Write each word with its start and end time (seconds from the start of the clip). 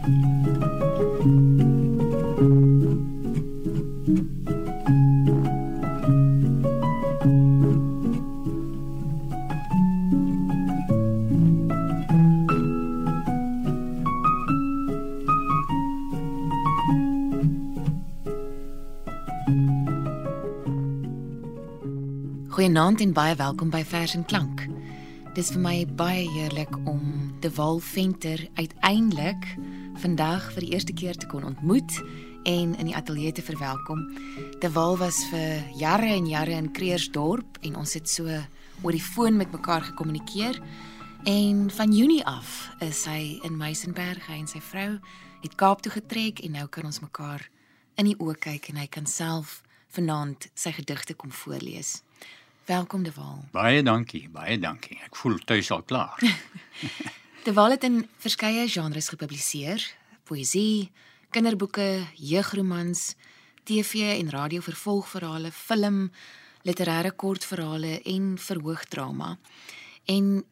Goeienaand 0.00 0.16
en 23.00 23.12
baie 23.12 23.34
welkom 23.34 23.70
by 23.70 23.84
Vers 23.84 24.14
en 24.14 24.24
Klank. 24.24 24.68
Dis 25.34 25.50
vir 25.52 25.60
my 25.60 25.86
baie 25.96 26.30
heerlik 26.30 26.76
om 26.88 27.32
De 27.40 27.52
Wal 27.52 27.78
Venter 27.84 28.48
uiteindelik 28.54 29.44
vandag 30.00 30.48
vir 30.54 30.64
die 30.64 30.72
eerste 30.72 30.94
keer 30.96 31.16
te 31.16 31.28
kon 31.28 31.44
ontmoet 31.44 31.92
en 32.48 32.72
in 32.74 32.88
die 32.88 32.96
ateljee 32.96 33.32
te 33.36 33.42
verwelkom. 33.44 34.00
De 34.60 34.70
Wal 34.72 34.96
was 34.98 35.18
vir 35.28 35.60
jare 35.76 36.08
en 36.14 36.28
jare 36.28 36.56
in 36.56 36.72
Kreersdorp 36.72 37.60
en 37.60 37.76
ons 37.76 37.92
het 37.94 38.08
so 38.08 38.28
oor 38.82 38.96
die 38.96 39.04
foon 39.04 39.36
met 39.36 39.52
mekaar 39.52 39.84
gekommunikeer. 39.90 40.60
En 41.28 41.70
van 41.70 41.92
Junie 41.92 42.24
af 42.24 42.70
is 42.80 43.04
hy 43.04 43.38
in 43.44 43.56
Meisenberg 43.60 44.28
en 44.32 44.48
sy 44.48 44.62
vrou 44.64 44.96
het 45.42 45.54
Kaap 45.60 45.84
toe 45.84 45.92
getrek 45.92 46.40
en 46.40 46.56
nou 46.56 46.66
kan 46.68 46.88
ons 46.88 47.02
mekaar 47.04 47.44
in 48.00 48.08
die 48.08 48.16
oë 48.16 48.38
kyk 48.40 48.72
en 48.72 48.80
hy 48.80 48.88
kan 48.88 49.06
self 49.06 49.60
vanaand 49.92 50.48
sy 50.54 50.72
gedigte 50.72 51.14
kom 51.14 51.32
voorlees. 51.32 52.00
Welkom 52.70 53.02
De 53.02 53.12
Waal. 53.12 53.44
Baie 53.52 53.82
dankie, 53.82 54.28
baie 54.32 54.56
dankie. 54.58 55.00
Ek 55.04 55.16
voel 55.18 55.40
tuis 55.44 55.70
al 55.74 55.82
klaar. 55.82 56.20
Waal 57.44 57.70
het 57.70 57.84
in 57.84 58.02
verskeie 58.20 58.66
genres 58.68 59.08
gepubliseer: 59.08 59.80
poësie, 60.28 60.90
kinderboeke, 61.32 62.04
jeugromans, 62.14 63.14
TV 63.64 64.18
en 64.18 64.28
radio 64.30 64.60
vervolgverhale, 64.60 65.48
film, 65.52 66.10
literêre 66.68 67.14
kortverhale 67.16 68.02
en 68.04 68.34
verhoogdrama. 68.38 69.38
En 70.04 70.44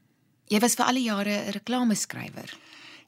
jy 0.49 0.61
was 0.65 0.79
vir 0.81 0.87
al 0.87 0.95
die 0.95 1.05
jare 1.05 1.37
'n 1.37 1.53
reklameskrywer. 1.59 2.57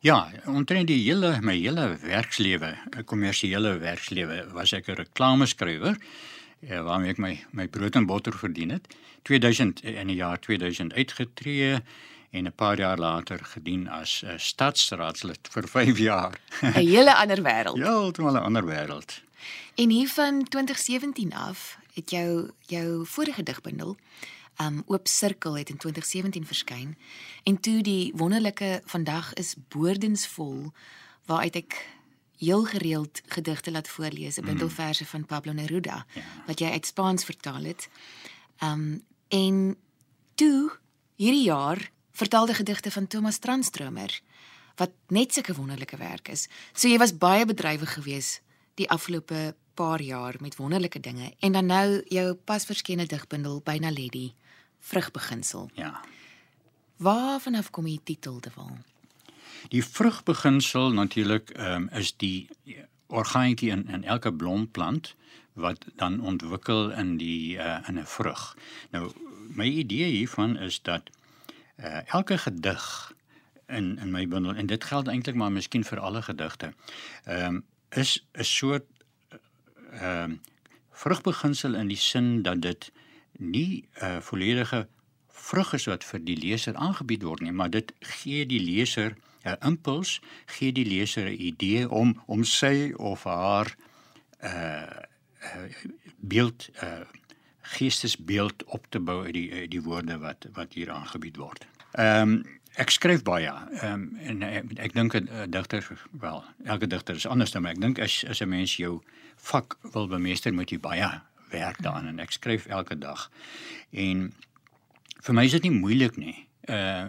Ja, 0.01 0.29
omtrent 0.47 0.87
die 0.87 1.03
hele 1.05 1.41
my 1.41 1.57
hele 1.57 1.99
werkslewe, 2.03 2.77
'n 2.97 3.05
kommersiële 3.05 3.79
werkslewe, 3.79 4.53
was 4.53 4.73
ek 4.73 4.89
'n 4.89 4.95
reklameskrywer 4.95 5.97
ja, 6.61 6.83
waarmee 6.83 7.11
ek 7.11 7.19
my 7.19 7.45
my 7.51 7.69
brood 7.69 7.97
en 7.97 8.07
botter 8.07 8.33
verdien 8.33 8.71
het. 8.71 8.95
2000 9.23 9.83
in 9.85 10.07
die 10.07 10.17
jaar 10.17 10.39
2000 10.39 10.93
uitgetree 10.93 11.81
en 12.31 12.47
'n 12.47 12.55
paar 12.55 12.79
jaar 12.79 12.99
later 12.99 13.45
gedien 13.45 13.89
as 13.89 14.23
'n 14.23 14.27
uh, 14.27 14.39
stadsraadslid 14.39 15.49
vir 15.51 15.69
5 15.69 15.99
jaar. 15.99 16.41
'n 16.63 16.73
Hele 16.73 17.15
ander 17.15 17.43
wêreld. 17.43 17.77
Ja, 17.77 17.99
heeltemal 18.01 18.35
'n 18.35 18.43
ander 18.43 18.65
wêreld. 18.65 19.23
En 19.75 19.91
hier 19.91 20.09
van 20.09 20.45
2017 20.45 21.33
af 21.33 21.79
het 21.95 22.11
jou 22.11 22.51
jou 22.67 23.07
vorige 23.07 23.43
digbundel 23.43 23.97
um 24.61 24.83
oop 24.87 25.09
sirkel 25.09 25.59
het 25.59 25.69
in 25.69 25.77
2017 25.77 26.47
verskyn 26.47 26.97
en 27.43 27.61
toe 27.61 27.83
die 27.83 28.13
wonderlike 28.15 28.83
vandag 28.85 29.33
is 29.33 29.55
boordensvol 29.69 30.73
waaruit 31.25 31.57
ek 31.57 31.87
heel 32.41 32.65
gereeld 32.65 33.21
gedigte 33.27 33.71
laat 33.71 33.89
voorlees, 33.89 34.37
'n 34.37 34.45
bundel 34.45 34.67
mm. 34.67 34.75
verse 34.75 35.07
van 35.07 35.27
Pablo 35.27 35.53
Neruda 35.53 36.07
ja. 36.15 36.23
wat 36.47 36.59
jy 36.59 36.71
uit 36.71 36.87
Spaans 36.87 37.25
vertaal 37.25 37.63
het. 37.63 37.89
Um 38.63 39.03
en 39.29 39.77
toe 40.35 40.73
hierdie 41.17 41.45
jaar 41.45 41.91
vertaalde 42.21 42.55
gedigte 42.55 42.91
van 42.91 43.07
Thomas 43.07 43.39
Transtromer 43.39 44.21
wat 44.77 44.93
net 45.09 45.33
sulke 45.33 45.55
wonderlike 45.55 45.97
werk 45.97 46.29
is. 46.29 46.49
So 46.73 46.89
jy 46.89 46.99
was 47.01 47.17
baie 47.17 47.47
bedrywig 47.49 47.93
geweest 47.97 48.43
die 48.81 48.89
afgelope 48.93 49.55
paar 49.75 50.01
jaar 50.05 50.37
met 50.41 50.57
wonderlike 50.57 51.01
dinge 51.01 51.33
en 51.41 51.53
dan 51.57 51.67
nou 51.67 52.03
jou 52.09 52.35
pas 52.35 52.65
verskene 52.65 53.07
digbundel 53.09 53.61
byna 53.65 53.93
Lady 53.93 54.33
vrugbeginsel. 54.81 55.71
Ja. 55.75 56.01
Waar 56.97 57.41
vanaf 57.41 57.71
kom 57.71 57.89
die 57.89 58.01
titel 58.05 58.41
te 58.41 58.53
val? 58.53 58.77
Die 59.73 59.85
vrugbeginsel 59.85 60.93
natuurlik 60.97 61.53
um, 61.57 61.89
is 61.97 62.13
die 62.17 62.49
orgaantjie 63.07 63.71
in 63.71 63.87
in 63.89 64.05
elke 64.05 64.33
blomplant 64.33 65.15
wat 65.53 65.85
dan 65.97 66.21
ontwikkel 66.21 66.91
in 66.93 67.17
die 67.17 67.57
uh, 67.57 67.81
in 67.89 67.99
'n 67.99 68.07
vrug. 68.07 68.57
Nou 68.91 69.11
my 69.57 69.67
idee 69.67 70.13
hiervan 70.13 70.57
is 70.57 70.83
dat 70.83 71.11
uh, 71.85 72.01
elke 72.07 72.39
gedig 72.39 73.13
in 73.67 73.99
in 73.99 74.11
my 74.11 74.29
bundel 74.29 74.55
en 74.55 74.67
dit 74.67 74.85
geld 74.85 75.09
eintlik 75.09 75.35
maar 75.35 75.53
miskien 75.53 75.85
vir 75.85 76.01
alle 76.01 76.23
gedigte. 76.23 76.73
Um, 77.29 77.65
is 77.89 78.27
'n 78.33 78.45
soort 78.45 78.87
ehm 79.91 80.31
uh, 80.31 80.39
vrugbeginsel 80.91 81.75
in 81.75 81.89
die 81.89 81.97
sin 81.97 82.43
dat 82.43 82.63
dit 82.63 82.93
nie 83.33 83.89
'n 83.95 84.05
uh, 84.05 84.21
volledige 84.21 84.89
vrug 85.29 85.73
is 85.73 85.85
wat 85.85 86.05
vir 86.05 86.25
die 86.25 86.37
leser 86.37 86.75
aangebied 86.75 87.23
word 87.23 87.41
nie, 87.41 87.53
maar 87.53 87.71
dit 87.71 87.93
gee 87.99 88.47
die 88.47 88.61
leser 88.61 89.17
'n 89.45 89.57
impuls 89.61 90.21
gee 90.47 90.73
die 90.73 90.87
leser 90.87 91.27
'n 91.31 91.41
idee 91.41 91.89
om 91.89 92.23
om 92.27 92.45
sy 92.45 92.93
of 92.97 93.25
haar 93.25 93.75
uh, 94.45 94.83
uh 95.43 95.69
beeld 96.21 96.69
uh 96.83 97.01
geestesbeeld 97.71 98.65
op 98.65 98.87
te 98.89 99.01
bou 99.01 99.25
uit 99.25 99.35
die 99.35 99.69
die 99.69 99.83
woorde 99.83 100.19
wat 100.19 100.47
wat 100.57 100.75
hier 100.79 100.91
aangebied 100.91 101.37
word. 101.37 101.67
Ehm 101.93 102.35
um, 102.35 102.43
ek 102.79 102.91
skryf 102.95 103.23
baie 103.27 103.51
ehm 103.51 103.93
um, 103.93 104.05
en 104.31 104.43
ek, 104.47 104.75
ek 104.89 104.95
dink 104.95 105.15
'n 105.15 105.51
digter 105.51 105.87
wel 106.11 106.45
elke 106.65 106.87
digter 106.87 107.17
is 107.17 107.27
anders 107.27 107.51
dan 107.51 107.63
maar 107.63 107.73
ek 107.73 107.81
dink 107.81 107.99
as 107.99 108.25
as 108.29 108.41
'n 108.41 108.49
mens 108.49 108.77
jou 108.77 109.01
vak 109.37 109.79
wil 109.93 110.07
bemeester 110.07 110.55
moet 110.55 110.71
jy 110.71 110.79
baie 110.79 111.11
werk 111.51 111.83
daaraan 111.83 112.07
en 112.07 112.19
ek 112.19 112.33
skryf 112.33 112.67
elke 112.67 112.99
dag. 112.99 113.31
En 113.91 114.33
vir 115.21 115.35
my 115.35 115.45
is 115.45 115.53
dit 115.53 115.63
nie 115.63 115.79
moeilik 115.81 116.17
nie 116.17 116.47
uh 116.69 117.09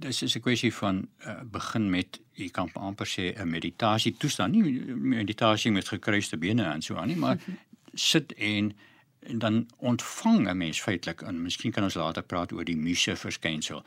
dis 0.00 0.22
is 0.22 0.36
'n 0.36 0.40
kwessie 0.40 0.74
van 0.74 1.08
uh, 1.26 1.40
begin 1.44 1.90
met 1.90 2.20
jy 2.32 2.48
kan 2.50 2.70
amper 2.72 3.06
sê 3.06 3.34
'n 3.36 3.50
meditasie 3.50 4.16
toestand 4.16 4.54
nie 4.54 4.94
meditasie 4.94 5.72
met 5.72 5.88
gekruiste 5.88 6.36
bene 6.36 6.64
en 6.64 6.82
so 6.82 6.96
aan 6.96 7.08
nie 7.08 7.16
maar 7.16 7.36
mhm. 7.36 7.56
sit 7.94 8.32
en 8.34 8.72
en 9.20 9.38
dan 9.38 9.68
ontvang 9.76 10.48
'n 10.48 10.56
mens 10.56 10.80
feitelik 10.80 11.22
en 11.22 11.42
miskien 11.42 11.72
kan 11.72 11.84
ons 11.84 11.94
later 11.94 12.22
praat 12.22 12.52
oor 12.52 12.64
die 12.64 12.76
muse 12.76 13.16
verskynsel 13.16 13.84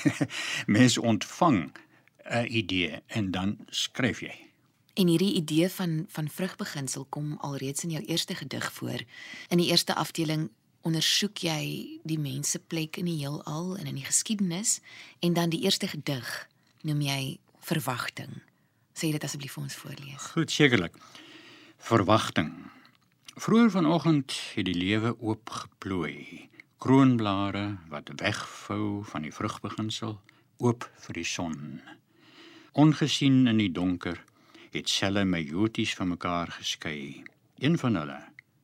mens 0.76 0.98
ontvang 0.98 1.72
'n 2.24 2.46
idee 2.46 3.02
en 3.06 3.30
dan 3.30 3.58
skryf 3.68 4.20
jy 4.20 4.52
En 4.94 5.06
hierdie 5.08 5.34
idee 5.34 5.68
van 5.68 6.04
van 6.08 6.28
vrugbeginsel 6.28 7.06
kom 7.08 7.36
alreeds 7.40 7.84
in 7.84 7.90
jou 7.90 8.04
eerste 8.04 8.34
gedig 8.34 8.72
voor. 8.72 9.00
In 9.48 9.56
die 9.56 9.68
eerste 9.70 9.94
afdeling 9.94 10.50
ondersoek 10.80 11.38
jy 11.38 11.62
die 12.04 12.18
mense 12.18 12.58
plek 12.58 12.96
in 12.96 13.08
die 13.08 13.16
heelal 13.22 13.76
en 13.78 13.86
in 13.86 13.94
die 13.94 14.04
geskiedenis 14.04 14.80
en 15.18 15.32
dan 15.32 15.48
die 15.48 15.62
eerste 15.62 15.88
gedig 15.88 16.48
noem 16.82 17.00
jy 17.00 17.38
verwagting. 17.60 18.42
Sê 18.92 19.14
dit 19.14 19.24
asseblief 19.24 19.54
vir 19.56 19.62
ons 19.62 19.74
voorlees. 19.74 20.28
Goed, 20.34 20.50
sekerlik. 20.50 20.98
Verwagting. 21.78 22.52
Vroeër 23.34 23.70
vanoggend 23.70 24.34
het 24.54 24.64
die 24.64 24.74
lewe 24.76 25.14
oopgeplooi. 25.20 26.48
Kroonblare 26.76 27.78
wat 27.88 28.10
wegvou 28.16 29.04
van 29.08 29.24
die 29.24 29.32
vrugbeginsel 29.32 30.18
oop 30.60 30.84
vir 31.04 31.16
die 31.16 31.24
son. 31.24 31.80
Ongesien 32.72 33.46
in 33.48 33.56
die 33.56 33.72
donker 33.72 34.20
het 34.74 34.92
selle 34.92 35.24
meioties 35.24 35.94
van 35.96 36.12
mekaar 36.12 36.52
geskei. 36.58 37.24
Een 37.56 37.78
van 37.80 37.96
hulle 37.96 38.20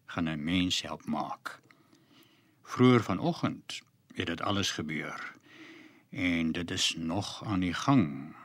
gaan 0.06 0.28
'n 0.28 0.44
mens 0.44 0.82
help 0.82 1.06
maak. 1.06 1.60
Vroeger 2.62 3.02
vanoggend 3.02 3.80
het 4.14 4.26
dit 4.26 4.40
alles 4.40 4.70
gebeur. 4.70 5.34
En 6.10 6.52
dit 6.52 6.70
is 6.70 6.94
nog 6.98 7.44
aan 7.44 7.60
die 7.60 7.74
gang. 7.74 8.36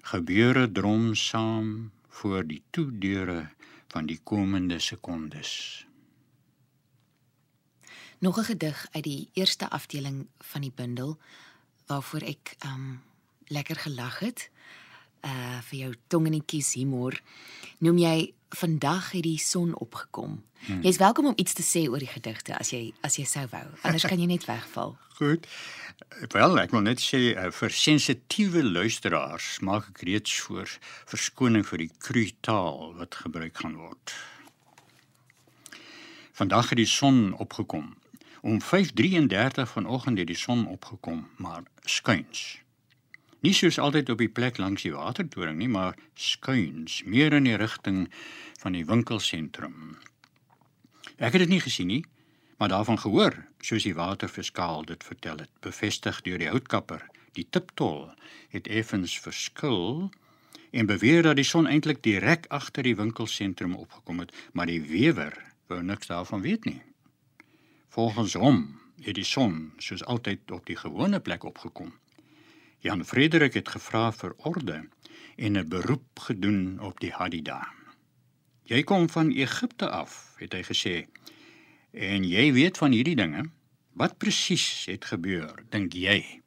Gebeure 0.00 0.72
drom 0.72 1.14
saam 1.14 1.90
voor 2.08 2.46
die 2.46 2.62
toedeure 2.70 3.50
van 3.88 4.06
die 4.06 4.20
komende 4.22 4.78
sekondes. 4.78 5.86
Nog 8.18 8.38
'n 8.38 8.44
gedig 8.44 8.86
uit 8.90 9.04
die 9.04 9.28
eerste 9.32 9.70
afdeling 9.70 10.26
van 10.38 10.60
die 10.60 10.72
bundel 10.74 11.18
waarvoor 11.86 12.20
ek 12.20 12.56
um 12.64 13.02
lekker 13.46 13.76
gelag 13.76 14.18
het. 14.18 14.50
Uh 15.24 15.60
vir 15.68 15.78
jou 15.78 15.92
tong 16.08 16.26
en 16.26 16.44
kies 16.46 16.74
humor. 16.78 17.18
Noem 17.84 17.98
jy 17.98 18.16
vandag 18.56 19.10
het 19.12 19.22
die 19.22 19.38
son 19.38 19.74
opgekom. 19.74 20.38
Hmm. 20.66 20.80
Jy's 20.82 20.96
welkom 20.96 21.26
om 21.26 21.36
iets 21.36 21.52
te 21.52 21.62
sê 21.62 21.84
oor 21.88 22.00
die 22.02 22.10
gedigte 22.10 22.56
as 22.58 22.72
jy 22.72 22.92
as 23.06 23.18
jy 23.18 23.26
sou 23.28 23.44
wou. 23.52 23.66
Anders 23.82 24.06
kan 24.08 24.18
jy 24.20 24.26
net 24.30 24.46
wegval. 24.48 24.96
Goed. 25.18 25.46
Wel, 26.32 26.58
ek 26.62 26.72
wil 26.74 26.84
net 26.86 27.02
sê 27.02 27.20
uh, 27.34 27.48
vir 27.54 27.74
sensitiewe 27.74 28.62
luisteraars 28.64 29.58
maak 29.66 29.90
ek 29.92 30.02
reeds 30.08 30.38
voor 30.46 30.70
verskoning 31.10 31.66
vir 31.66 31.84
die 31.84 31.90
kru 31.98 32.24
taal 32.46 32.94
wat 32.98 33.18
gebruik 33.24 33.58
gaan 33.58 33.76
word. 33.78 34.14
Vandag 36.38 36.70
het 36.70 36.78
die 36.78 36.86
son 36.86 37.34
opgekom. 37.34 37.96
Om 38.46 38.60
5:33 38.62 39.66
vanoggend 39.74 40.18
het 40.22 40.30
die 40.30 40.38
son 40.38 40.66
opgekom, 40.70 41.26
maar 41.36 41.66
skuins. 41.82 42.60
Nie 43.46 43.54
soos 43.54 43.78
altyd 43.78 44.08
op 44.10 44.18
die 44.18 44.32
plek 44.34 44.56
langs 44.58 44.82
die 44.82 44.94
watertoring 44.94 45.60
nie, 45.60 45.70
maar 45.70 45.94
skuins, 46.18 47.04
meer 47.06 47.36
in 47.36 47.46
die 47.46 47.58
rigting 47.60 48.08
van 48.58 48.74
die 48.74 48.86
winkelsentrum. 48.86 49.98
Ek 51.18 51.36
het 51.36 51.44
dit 51.44 51.52
nie 51.52 51.62
gesien 51.62 51.86
nie, 51.86 52.02
maar 52.58 52.72
daarvan 52.72 52.98
gehoor, 52.98 53.36
soos 53.62 53.86
die 53.86 53.94
waterfiskaal 53.94 54.82
dit 54.90 55.04
vertel 55.06 55.44
het, 55.44 55.52
bevestig 55.62 56.18
deur 56.26 56.42
die 56.42 56.50
houtkapper. 56.50 57.04
Die 57.38 57.46
tiptol 57.46 58.08
het 58.50 58.66
effens 58.66 59.14
verskil 59.22 60.10
en 60.74 60.90
beweer 60.90 61.22
dat 61.22 61.38
die 61.38 61.46
son 61.46 61.70
eintlik 61.70 62.02
direk 62.02 62.50
agter 62.50 62.82
die 62.82 62.96
winkelsentrum 62.98 63.78
opgekom 63.78 64.24
het, 64.24 64.34
maar 64.52 64.66
die 64.66 64.82
wewer 64.82 65.38
wou 65.70 65.78
niks 65.82 66.10
daarvan 66.10 66.42
weet 66.42 66.66
nie. 66.66 66.80
Volgens 67.94 68.34
hom 68.34 68.80
het 69.06 69.14
die 69.14 69.26
son 69.26 69.70
soos 69.78 70.02
altyd 70.04 70.50
op 70.50 70.66
die 70.66 70.76
gewone 70.76 71.22
plek 71.22 71.46
opgekom. 71.46 71.94
Jan 72.78 73.04
Frederik 73.04 73.54
het 73.54 73.68
gevra 73.68 74.12
vir 74.12 74.34
orde 74.46 74.88
en 75.36 75.58
'n 75.58 75.68
beroep 75.68 76.18
gedoen 76.18 76.78
op 76.80 77.00
die 77.00 77.12
Hadida. 77.12 77.68
Jy 78.62 78.82
kom 78.82 79.08
van 79.10 79.30
Egipte 79.30 79.88
af, 79.90 80.34
het 80.36 80.52
hy 80.52 80.62
gesê. 80.62 81.06
En 81.90 82.24
jy 82.24 82.52
weet 82.52 82.78
van 82.78 82.92
hierdie 82.92 83.16
dinge. 83.16 83.50
Wat 83.92 84.18
presies 84.18 84.84
het 84.84 85.04
gebeur, 85.04 85.64
dink 85.70 85.92
jy? 85.92 86.40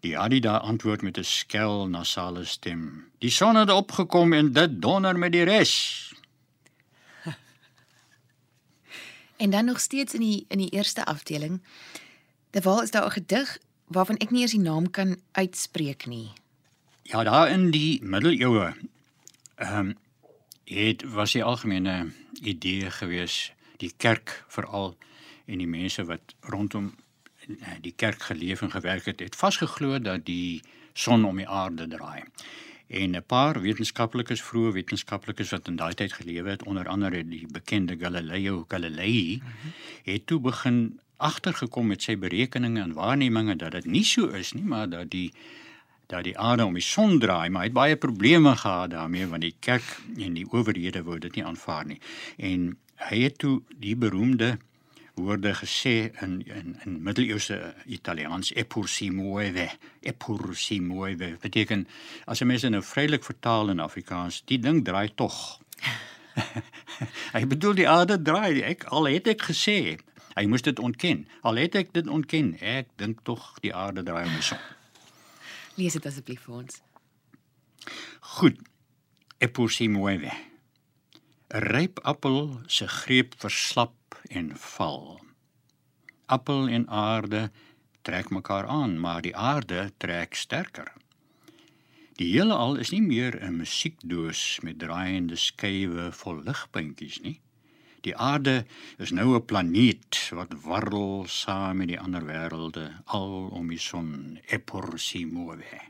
Die 0.00 0.18
Adida 0.18 0.56
antwoord 0.56 1.02
met 1.02 1.18
'n 1.18 1.24
skel 1.24 1.88
nasale 1.88 2.44
stem. 2.44 3.10
Die 3.18 3.30
son 3.30 3.56
het 3.56 3.70
opgekom 3.70 4.32
en 4.32 4.52
dit 4.52 4.82
donder 4.82 5.18
met 5.18 5.32
die 5.32 5.42
res. 5.42 5.74
En 9.36 9.50
dan 9.50 9.64
nog 9.64 9.80
steeds 9.80 10.14
in 10.14 10.20
die 10.20 10.44
in 10.48 10.58
die 10.58 10.70
eerste 10.70 11.04
afdeling. 11.04 11.62
Terwyl 12.50 12.82
is 12.82 12.90
daar 12.90 13.06
'n 13.06 13.10
gedig 13.10 13.58
waarvan 13.90 14.20
ek 14.22 14.30
nie 14.30 14.46
eens 14.46 14.54
die 14.56 14.62
naam 14.62 14.90
kan 14.90 15.18
uitspreek 15.32 16.06
nie. 16.06 16.30
Ja, 17.10 17.24
daar 17.26 17.50
in 17.50 17.70
die 17.74 17.98
middeleeue 18.02 18.72
ehm 19.56 19.78
um, 19.78 19.96
het 20.70 21.02
was 21.02 21.32
die 21.34 21.42
algemene 21.42 22.12
idee 22.40 22.90
gewees 22.94 23.52
die 23.82 23.90
kerk 23.96 24.44
veral 24.48 24.94
en 25.50 25.58
die 25.58 25.66
mense 25.66 26.04
wat 26.06 26.34
rondom 26.40 26.92
Eh, 27.58 27.78
die 27.80 27.92
kerk 27.96 28.22
geleef 28.22 28.62
en 28.62 28.70
gewerk 28.70 29.04
het, 29.04 29.20
het 29.20 29.36
vasgeglo 29.36 29.98
dat 29.98 30.24
die 30.24 30.62
son 30.92 31.24
om 31.24 31.36
die 31.36 31.48
aarde 31.48 31.88
draai. 31.88 32.22
En 32.86 33.16
'n 33.16 33.22
paar 33.26 33.60
wetenskaplikes, 33.60 34.42
vroeë 34.42 34.72
wetenskaplikes 34.72 35.50
wat 35.50 35.68
in 35.68 35.76
daai 35.76 35.94
tyd 35.94 36.12
gelewe 36.12 36.50
het, 36.50 36.62
onder 36.62 36.88
andere 36.88 37.28
die 37.28 37.46
bekende 37.46 37.96
Galileo 37.98 38.64
Galilei, 38.68 39.42
het 40.02 40.26
toe 40.26 40.40
begin 40.40 41.00
agtergekom 41.20 41.92
met 41.92 42.02
sy 42.02 42.16
berekeninge 42.20 42.82
en 42.82 42.96
waarnemings 42.96 43.58
dat 43.60 43.76
dit 43.78 43.86
nie 43.86 44.04
so 44.04 44.32
is 44.36 44.52
nie, 44.56 44.64
maar 44.64 44.88
dat 44.90 45.10
die 45.12 45.30
dat 46.10 46.24
die 46.26 46.38
aarde 46.38 46.64
om 46.66 46.74
die 46.74 46.82
son 46.82 47.20
draai, 47.22 47.50
maar 47.50 47.62
hy 47.62 47.68
het 47.68 47.76
baie 47.76 47.96
probleme 47.96 48.56
gehad 48.58 48.90
daarmee 48.90 49.28
want 49.30 49.46
die 49.46 49.54
kerk 49.62 49.86
en 50.18 50.34
die 50.34 50.46
owerhede 50.50 51.04
wou 51.06 51.20
dit 51.22 51.38
nie 51.38 51.44
aanvaar 51.46 51.86
nie. 51.86 52.00
En 52.36 52.72
hy 53.10 53.20
het 53.28 53.38
toe 53.38 53.60
die 53.78 53.94
beroemde 53.96 54.56
woorde 55.14 55.54
gesê 55.54 56.10
in 56.22 56.40
in 56.46 56.76
in 56.84 56.98
middeleeuse 57.02 57.74
Italiaans 57.86 58.52
epur 58.56 58.88
si 58.88 59.10
muove 59.10 59.68
epur 60.00 60.54
si 60.56 60.80
muove 60.80 61.36
beteken 61.42 61.86
as 62.24 62.40
'n 62.40 62.46
mens 62.46 62.62
nou 62.62 62.82
vrylik 62.82 63.24
vertaal 63.24 63.70
in 63.70 63.80
Afrikaans 63.80 64.42
die 64.44 64.58
ding 64.58 64.84
draai 64.84 65.10
tog 65.14 65.60
Ek 67.38 67.48
bedoel 67.48 67.74
die 67.74 67.88
aarde 67.88 68.22
draai 68.22 68.62
ek 68.62 68.84
al 68.84 69.04
het 69.04 69.26
ek 69.26 69.42
gesê 69.50 69.98
hy 70.36 70.46
moes 70.46 70.62
dit 70.62 70.78
ontken 70.78 71.26
al 71.42 71.56
het 71.62 71.74
ek 71.74 71.92
dit 71.92 72.08
ontken 72.08 72.54
ek 72.60 72.92
dink 72.96 73.24
tog 73.24 73.54
die 73.60 73.74
aarde 73.74 74.02
draai 74.02 74.26
om 74.26 74.34
die 74.34 74.48
son 74.52 74.62
Lees 75.78 75.96
dit 75.96 76.06
asseblief 76.06 76.44
vir 76.46 76.62
ons 76.62 76.82
Goed 78.36 78.58
epur 79.40 79.70
si 79.72 79.88
muove 79.88 80.32
'n 81.50 81.62
ryp 81.74 81.98
appel 82.06 82.60
se 82.66 82.86
greep 82.86 83.34
verslap 83.42 84.14
en 84.30 84.52
val. 84.56 85.20
Appel 86.26 86.68
en 86.68 86.88
aarde 86.88 87.50
trek 88.06 88.30
mekaar 88.30 88.66
aan, 88.66 89.00
maar 89.00 89.22
die 89.22 89.36
aarde 89.36 89.92
trek 89.96 90.34
sterker. 90.34 90.92
Die 92.22 92.30
hele 92.32 92.54
al 92.54 92.76
is 92.76 92.92
nie 92.94 93.02
meer 93.02 93.34
'n 93.42 93.56
musiekdoos 93.56 94.60
met 94.62 94.78
draaiende 94.78 95.36
skywe 95.36 96.12
vol 96.12 96.42
ligpuntjies 96.44 97.20
nie. 97.20 97.40
Die 98.06 98.16
aarde 98.16 98.64
is 98.96 99.10
nou 99.10 99.34
'n 99.36 99.44
planeet 99.44 100.30
wat 100.32 100.62
warrel 100.64 101.24
saam 101.28 101.76
met 101.76 101.88
die 101.88 102.00
ander 102.00 102.24
wêrelde 102.24 102.86
al 103.04 103.48
om 103.48 103.68
die 103.68 103.78
son 103.78 104.38
Eporsimowe. 104.46 105.80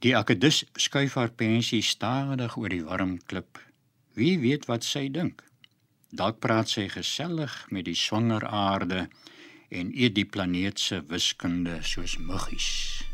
Die 0.00 0.16
akedus 0.16 0.64
skuif 0.74 1.14
haar 1.14 1.30
pensie 1.30 1.82
stadig 1.82 2.56
oor 2.56 2.68
die 2.68 2.84
warm 2.84 3.18
klip. 3.26 3.60
Wie 4.14 4.38
weet 4.38 4.64
wat 4.64 4.84
sy 4.84 5.08
dink? 5.08 5.44
Dalk 6.10 6.40
praat 6.40 6.68
sy 6.68 6.88
gesellig 6.88 7.66
met 7.70 7.84
die 7.84 7.94
swanger 7.94 8.46
aarde 8.46 9.08
en 9.68 9.92
eet 9.94 10.14
die 10.14 10.24
planeet 10.24 10.80
se 10.80 11.02
wiskunde 11.06 11.82
soos 11.82 12.16
muggies. 12.18 13.04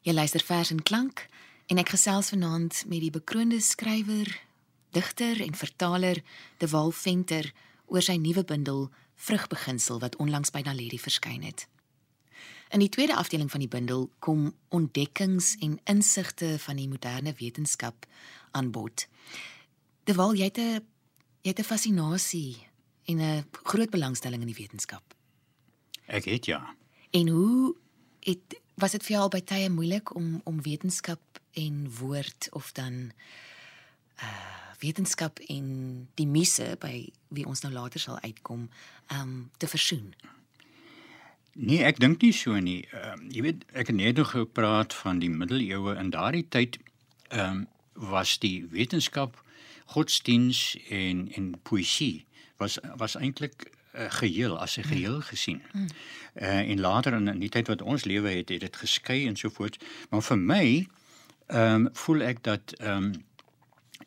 Jy 0.00 0.14
luister 0.16 0.40
vers 0.40 0.70
en 0.72 0.78
klank 0.82 1.26
en 1.68 1.78
ek 1.78 1.90
gesels 1.92 2.30
vanaand 2.32 2.84
met 2.88 3.02
die 3.04 3.12
bekroonde 3.12 3.58
skrywer, 3.60 4.30
digter 4.96 5.42
en 5.44 5.52
vertaler 5.54 6.22
De 6.56 6.68
Wal 6.72 6.88
Venter 6.96 7.50
oor 7.84 8.00
sy 8.00 8.16
nuwe 8.16 8.46
bundel 8.48 8.86
Vrugbeginsel 9.20 10.00
wat 10.00 10.16
onlangs 10.16 10.54
by 10.54 10.62
Naledi 10.64 10.96
verskyn 10.96 11.44
het. 11.44 11.66
In 12.72 12.80
die 12.80 12.88
tweede 12.88 13.18
afdeling 13.20 13.50
van 13.52 13.60
die 13.60 13.68
bundel 13.68 14.06
kom 14.24 14.54
ontdekkings 14.72 15.58
en 15.60 15.76
insigte 15.84 16.54
van 16.64 16.80
die 16.80 16.88
moderne 16.88 17.34
wetenskap 17.36 18.08
aan 18.56 18.72
bod. 18.72 19.04
De 20.08 20.16
Wal, 20.16 20.32
jy 20.32 20.48
het 20.48 20.58
'n 20.58 20.80
jy 21.44 21.52
het 21.52 21.60
'n 21.60 21.72
fascinasie 21.72 22.56
en 23.04 23.20
'n 23.20 23.44
groot 23.52 23.90
belangstelling 23.90 24.40
in 24.40 24.48
die 24.48 24.62
wetenskap. 24.62 25.14
Ek 26.06 26.24
het 26.24 26.46
ja. 26.46 26.74
En 27.10 27.28
hoe 27.28 27.76
het 28.20 28.60
was 28.80 28.96
dit 28.96 29.04
vir 29.04 29.16
jou 29.16 29.22
al 29.22 29.32
by 29.32 29.40
tye 29.44 29.68
moeilik 29.72 30.14
om 30.16 30.40
om 30.48 30.62
wetenskap 30.62 31.40
en 31.58 31.86
woord 32.00 32.48
of 32.52 32.72
dan 32.72 33.12
uh 34.22 34.58
wetenskap 34.80 35.38
en 35.52 35.66
die 36.16 36.26
muse 36.26 36.76
by 36.80 37.10
wie 37.28 37.44
ons 37.44 37.60
nou 37.60 37.72
later 37.72 38.00
sal 38.00 38.16
uitkom, 38.24 38.70
um 39.12 39.50
te 39.60 39.68
versoen? 39.68 40.14
Nee, 41.52 41.82
ek 41.84 41.98
dink 42.00 42.22
nie 42.24 42.32
so 42.32 42.56
nie. 42.56 42.86
Ehm 42.94 43.26
uh, 43.26 43.34
jy 43.34 43.42
weet, 43.44 43.66
ek 43.72 43.90
het 43.92 43.96
net 43.96 44.16
nog 44.16 44.32
gepraat 44.32 44.94
van 44.94 45.20
die 45.20 45.30
middeleeue 45.30 45.96
en 46.00 46.14
daardie 46.14 46.46
tyd 46.48 46.78
ehm 47.28 47.60
um, 47.60 47.66
was 48.10 48.38
die 48.40 48.64
wetenskap, 48.72 49.36
godsdiens 49.92 50.78
en 50.88 51.26
en 51.36 51.52
poësie 51.68 52.24
was 52.56 52.78
was 52.96 53.18
eintlik 53.18 53.68
uh, 53.94 54.06
geheel 54.08 54.58
as 54.58 54.76
'n 54.76 54.82
geheel 54.82 55.20
gesien. 55.20 55.62
Uh, 56.34 56.70
en 56.70 56.80
later 56.80 57.12
in 57.12 57.38
die 57.38 57.48
tyd 57.48 57.66
wat 57.66 57.82
ons 57.82 58.04
lewe 58.04 58.28
het, 58.28 58.48
het 58.48 58.60
dit 58.60 58.76
geskei 58.76 59.26
en 59.26 59.36
so 59.36 59.48
voort. 59.48 59.84
Maar 60.10 60.22
vir 60.22 60.38
my 60.38 60.88
ehm 61.46 61.74
um, 61.74 61.88
voel 61.92 62.22
ek 62.22 62.42
dat 62.42 62.72
ehm 62.78 62.96
um, 62.96 63.24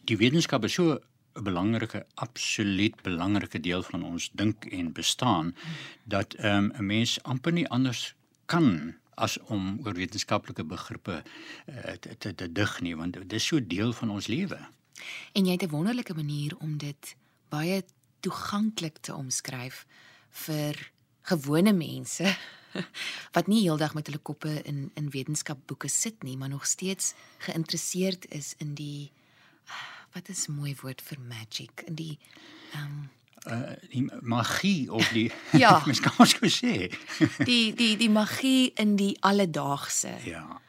die 0.04 0.18
wetenskap 0.18 0.64
is 0.64 0.74
so 0.74 1.00
'n 1.36 1.44
belangrike 1.44 2.06
absoluut 2.14 3.02
belangrike 3.02 3.60
deel 3.60 3.84
van 3.84 4.04
ons 4.04 4.30
dink 4.34 4.66
en 4.66 4.92
bestaan 4.92 5.56
dat 6.04 6.34
ehm, 6.34 6.66
'n 6.66 6.76
um, 6.80 6.86
mens 6.86 7.24
amper 7.24 7.54
nie 7.54 7.68
anders 7.68 8.16
kan 8.46 8.96
as 9.16 9.38
om 9.40 9.80
oor 9.84 9.94
wetenskaplike 9.94 10.64
begrippe 10.64 11.24
uh, 11.70 11.92
te, 12.00 12.18
te 12.18 12.36
te 12.36 12.52
dig 12.52 12.82
nie 12.82 12.96
want 12.96 13.14
dit 13.14 13.34
is 13.34 13.46
so 13.46 13.68
deel 13.68 13.94
van 13.94 14.10
ons 14.10 14.28
lewe. 14.28 14.60
En 15.34 15.46
jy 15.46 15.52
het 15.52 15.64
'n 15.64 15.70
wonderlike 15.70 16.14
manier 16.14 16.58
om 16.58 16.78
dit 16.78 17.16
baie 17.50 17.84
toeganklik 18.24 19.02
te 19.04 19.16
omskryf 19.16 19.84
vir 20.46 20.80
gewone 21.30 21.74
mense 21.76 22.36
wat 23.36 23.48
nie 23.48 23.62
heeldag 23.64 23.94
met 23.94 24.08
hulle 24.10 24.22
koppe 24.22 24.54
in 24.70 24.88
in 25.00 25.12
wetenskapboeke 25.14 25.90
sit 25.92 26.24
nie, 26.24 26.38
maar 26.38 26.50
nog 26.50 26.66
steeds 26.66 27.14
geïnteresseerd 27.46 28.30
is 28.32 28.54
in 28.58 28.74
die 28.80 29.12
wat 30.14 30.30
is 30.30 30.48
'n 30.48 30.56
mooi 30.56 30.76
woord 30.82 31.02
vir 31.02 31.20
magic 31.20 31.84
in 31.86 31.96
die 31.96 32.20
ehm 32.74 32.84
um, 32.86 33.10
uh 33.46 33.76
die 33.92 34.06
magie 34.22 34.92
of 34.92 35.08
die 35.08 35.32
ja, 35.64 35.82
mens 35.86 36.00
kan 36.00 36.14
ons 36.18 36.34
gou 36.34 36.50
sê. 36.50 36.90
die 37.44 37.74
die 37.74 37.98
die 37.98 38.10
magie 38.10 38.72
in 38.76 38.96
die 38.96 39.18
alledaagse. 39.20 40.16
Ja. 40.24 40.62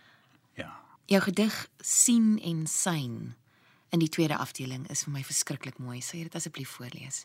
Ja. 0.55 0.81
Jou 1.07 1.23
gedig 1.23 1.69
sien 1.79 2.39
en 2.43 2.67
syn 2.67 3.35
in 3.95 4.03
die 4.03 4.11
tweede 4.11 4.37
afdeling 4.43 4.89
is 4.91 5.05
vir 5.07 5.15
my 5.15 5.23
verskriklik 5.27 5.79
mooi. 5.79 6.01
Sê 6.03 6.25
dit 6.27 6.35
asseblief 6.35 6.75
voorlees. 6.79 7.25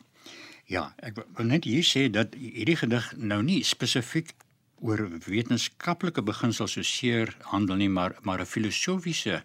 Ja, 0.70 0.90
ek 1.02 1.18
wil 1.38 1.50
net 1.50 1.66
hier 1.66 1.86
sê 1.86 2.06
dat 2.12 2.36
hierdie 2.38 2.78
gedig 2.78 3.10
nou 3.18 3.42
nie 3.46 3.60
spesifiek 3.66 4.32
oor 4.80 5.02
wetenskaplike 5.26 6.22
beginsels 6.24 6.78
so 6.78 6.86
seer 6.86 7.34
handel 7.52 7.80
nie, 7.82 7.90
maar 7.90 8.14
maar 8.22 8.40
'n 8.40 8.52
filosofiese 8.54 9.42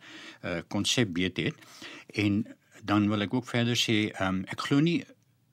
konsep 0.67 1.07
uh, 1.07 1.13
beet 1.13 1.37
het. 1.37 1.55
En 2.13 2.45
dan 2.83 3.09
wil 3.09 3.21
ek 3.21 3.33
ook 3.33 3.47
verder 3.47 3.75
sê, 3.75 4.13
um, 4.21 4.45
ek 4.47 4.61
glo 4.61 4.79
nie 4.79 5.03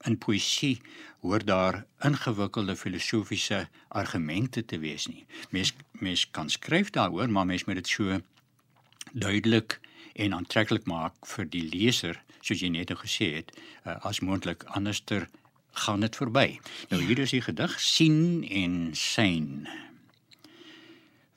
in 0.05 0.19
poësie 0.19 0.81
hoor 1.23 1.45
daar 1.45 1.85
ingewikkelde 2.05 2.77
filosofiese 2.77 3.69
argumente 3.89 4.65
te 4.65 4.79
wees 4.79 5.07
nie. 5.07 5.27
Mens 5.51 5.75
mens 5.93 6.31
kan 6.31 6.51
skryf 6.51 6.91
daaroor, 6.91 7.31
maar 7.31 7.47
mens 7.47 7.65
moet 7.65 7.75
dit 7.75 7.89
so 7.89 8.21
duidelik 9.13 9.81
en 10.15 10.35
aantreklik 10.37 10.89
maak 10.91 11.15
vir 11.35 11.49
die 11.53 11.65
leser, 11.69 12.19
soos 12.41 12.63
jy 12.63 12.73
net 12.75 12.93
nou 12.93 12.99
gesê 13.01 13.33
het, 13.39 13.53
uh, 13.85 13.97
as 14.09 14.21
moontlik 14.21 14.65
anderster 14.77 15.29
gaan 15.85 16.05
dit 16.05 16.17
verby. 16.17 16.59
Nou 16.91 17.01
ja. 17.01 17.07
hier 17.09 17.23
is 17.25 17.33
die 17.33 17.45
gedig 17.45 17.79
sien 17.81 18.43
en 18.49 18.91
syn. 18.99 19.69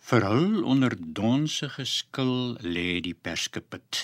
Verhul 0.06 0.64
onder 0.64 0.94
donsige 0.98 1.86
skil 1.90 2.58
lê 2.62 3.00
die 3.02 3.16
perskepit, 3.16 4.04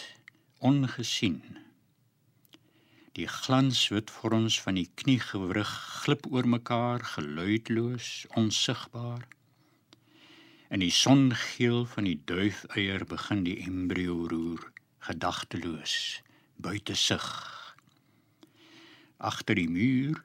ongesien 0.61 1.61
Die 3.19 3.27
glanswit 3.27 4.11
vorms 4.15 4.55
van 4.63 4.77
die 4.79 4.87
kniegewrig 5.01 5.71
glip 6.03 6.29
oor 6.31 6.45
mekaar 6.47 7.03
geluidloos, 7.03 8.25
onsigbaar. 8.39 9.25
In 10.71 10.79
die 10.79 10.93
songeel 10.95 11.81
van 11.85 12.05
die 12.07 12.21
duifeier 12.23 13.03
begin 13.03 13.41
die 13.43 13.57
embrio 13.59 14.13
roer, 14.31 14.61
gedagteloos, 15.03 16.21
buite 16.55 16.95
sig. 16.95 17.25
Agter 19.19 19.59
die 19.59 19.67
muur, 19.67 20.21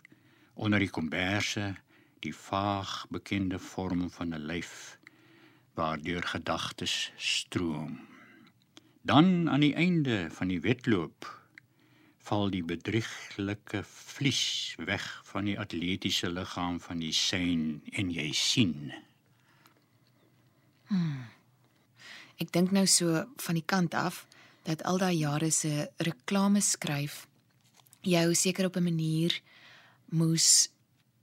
onder 0.55 0.79
die 0.79 0.93
komberse, 0.99 1.73
die 2.23 2.31
vaag 2.31 2.93
bekende 3.11 3.59
vorm 3.59 4.05
van 4.19 4.37
'n 4.39 4.47
lyf 4.47 5.01
waardeur 5.75 6.23
gedagtes 6.23 7.11
stroom. 7.17 7.99
Dan 9.03 9.51
aan 9.51 9.67
die 9.67 9.75
einde 9.75 10.31
van 10.31 10.49
die 10.55 10.61
wedloop 10.61 11.27
val 12.19 12.51
die 12.51 12.63
bedrieglike 12.63 13.83
vlies 13.83 14.77
weg 14.79 15.11
van 15.25 15.51
die 15.51 15.59
atletiese 15.59 16.31
liggaam 16.31 16.79
van 16.81 17.03
die 17.03 17.13
sein 17.13 17.83
en 17.93 18.15
jy 18.15 18.31
sien. 18.33 18.95
Hmm. 20.87 21.27
Ek 22.39 22.53
dink 22.53 22.71
nou 22.71 22.87
so 22.87 23.25
van 23.37 23.55
die 23.55 23.65
kant 23.67 23.95
af 23.95 24.27
dat 24.67 24.83
al 24.83 24.99
daai 24.99 25.17
jare 25.17 25.51
se 25.51 25.91
reklame 25.97 26.61
skryf 26.61 27.27
jou 28.07 28.35
seker 28.35 28.67
op 28.67 28.77
'n 28.77 28.83
manier 28.83 29.41
moes 30.11 30.69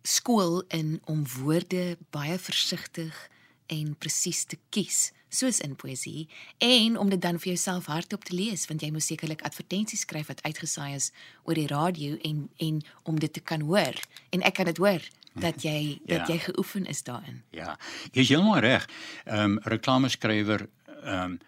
skool 0.04 0.64
in 0.68 1.02
om 1.06 1.24
woorde 1.40 1.98
baie 2.12 2.38
versigtig 2.40 3.30
en 3.68 3.96
presies 3.98 4.44
te 4.44 4.58
kies 4.70 5.12
soos 5.30 5.60
in 5.60 5.76
poësie 5.76 6.28
en 6.58 6.98
om 6.98 7.10
dit 7.10 7.22
dan 7.22 7.40
vir 7.40 7.54
jouself 7.54 7.86
hardop 7.86 8.24
te 8.24 8.36
lees 8.36 8.68
want 8.70 8.82
jy 8.82 8.92
moet 8.92 9.04
sekerlik 9.04 9.42
advertensies 9.42 10.04
skryf 10.06 10.28
wat 10.28 10.44
uitgesaai 10.44 10.94
is 10.96 11.12
oor 11.44 11.56
die 11.56 11.68
radio 11.68 12.18
en 12.22 12.50
en 12.58 12.82
om 13.04 13.20
dit 13.20 13.34
te 13.34 13.40
kan 13.40 13.62
hoor 13.62 13.96
en 14.30 14.42
ek 14.42 14.54
kan 14.60 14.66
dit 14.66 14.78
hoor 14.78 15.02
dat 15.34 15.64
jy 15.64 16.00
dat 16.06 16.28
ja. 16.28 16.34
jy 16.34 16.40
geoefen 16.40 16.86
is 16.86 17.04
daarin. 17.04 17.42
Ja. 17.50 17.78
Jy's 18.12 18.30
heeltemal 18.30 18.60
reg. 18.60 18.88
Ehm 19.26 19.58
um, 19.58 19.60
reklameskrywer 19.64 20.68
ehm 21.04 21.24
um, 21.24 21.40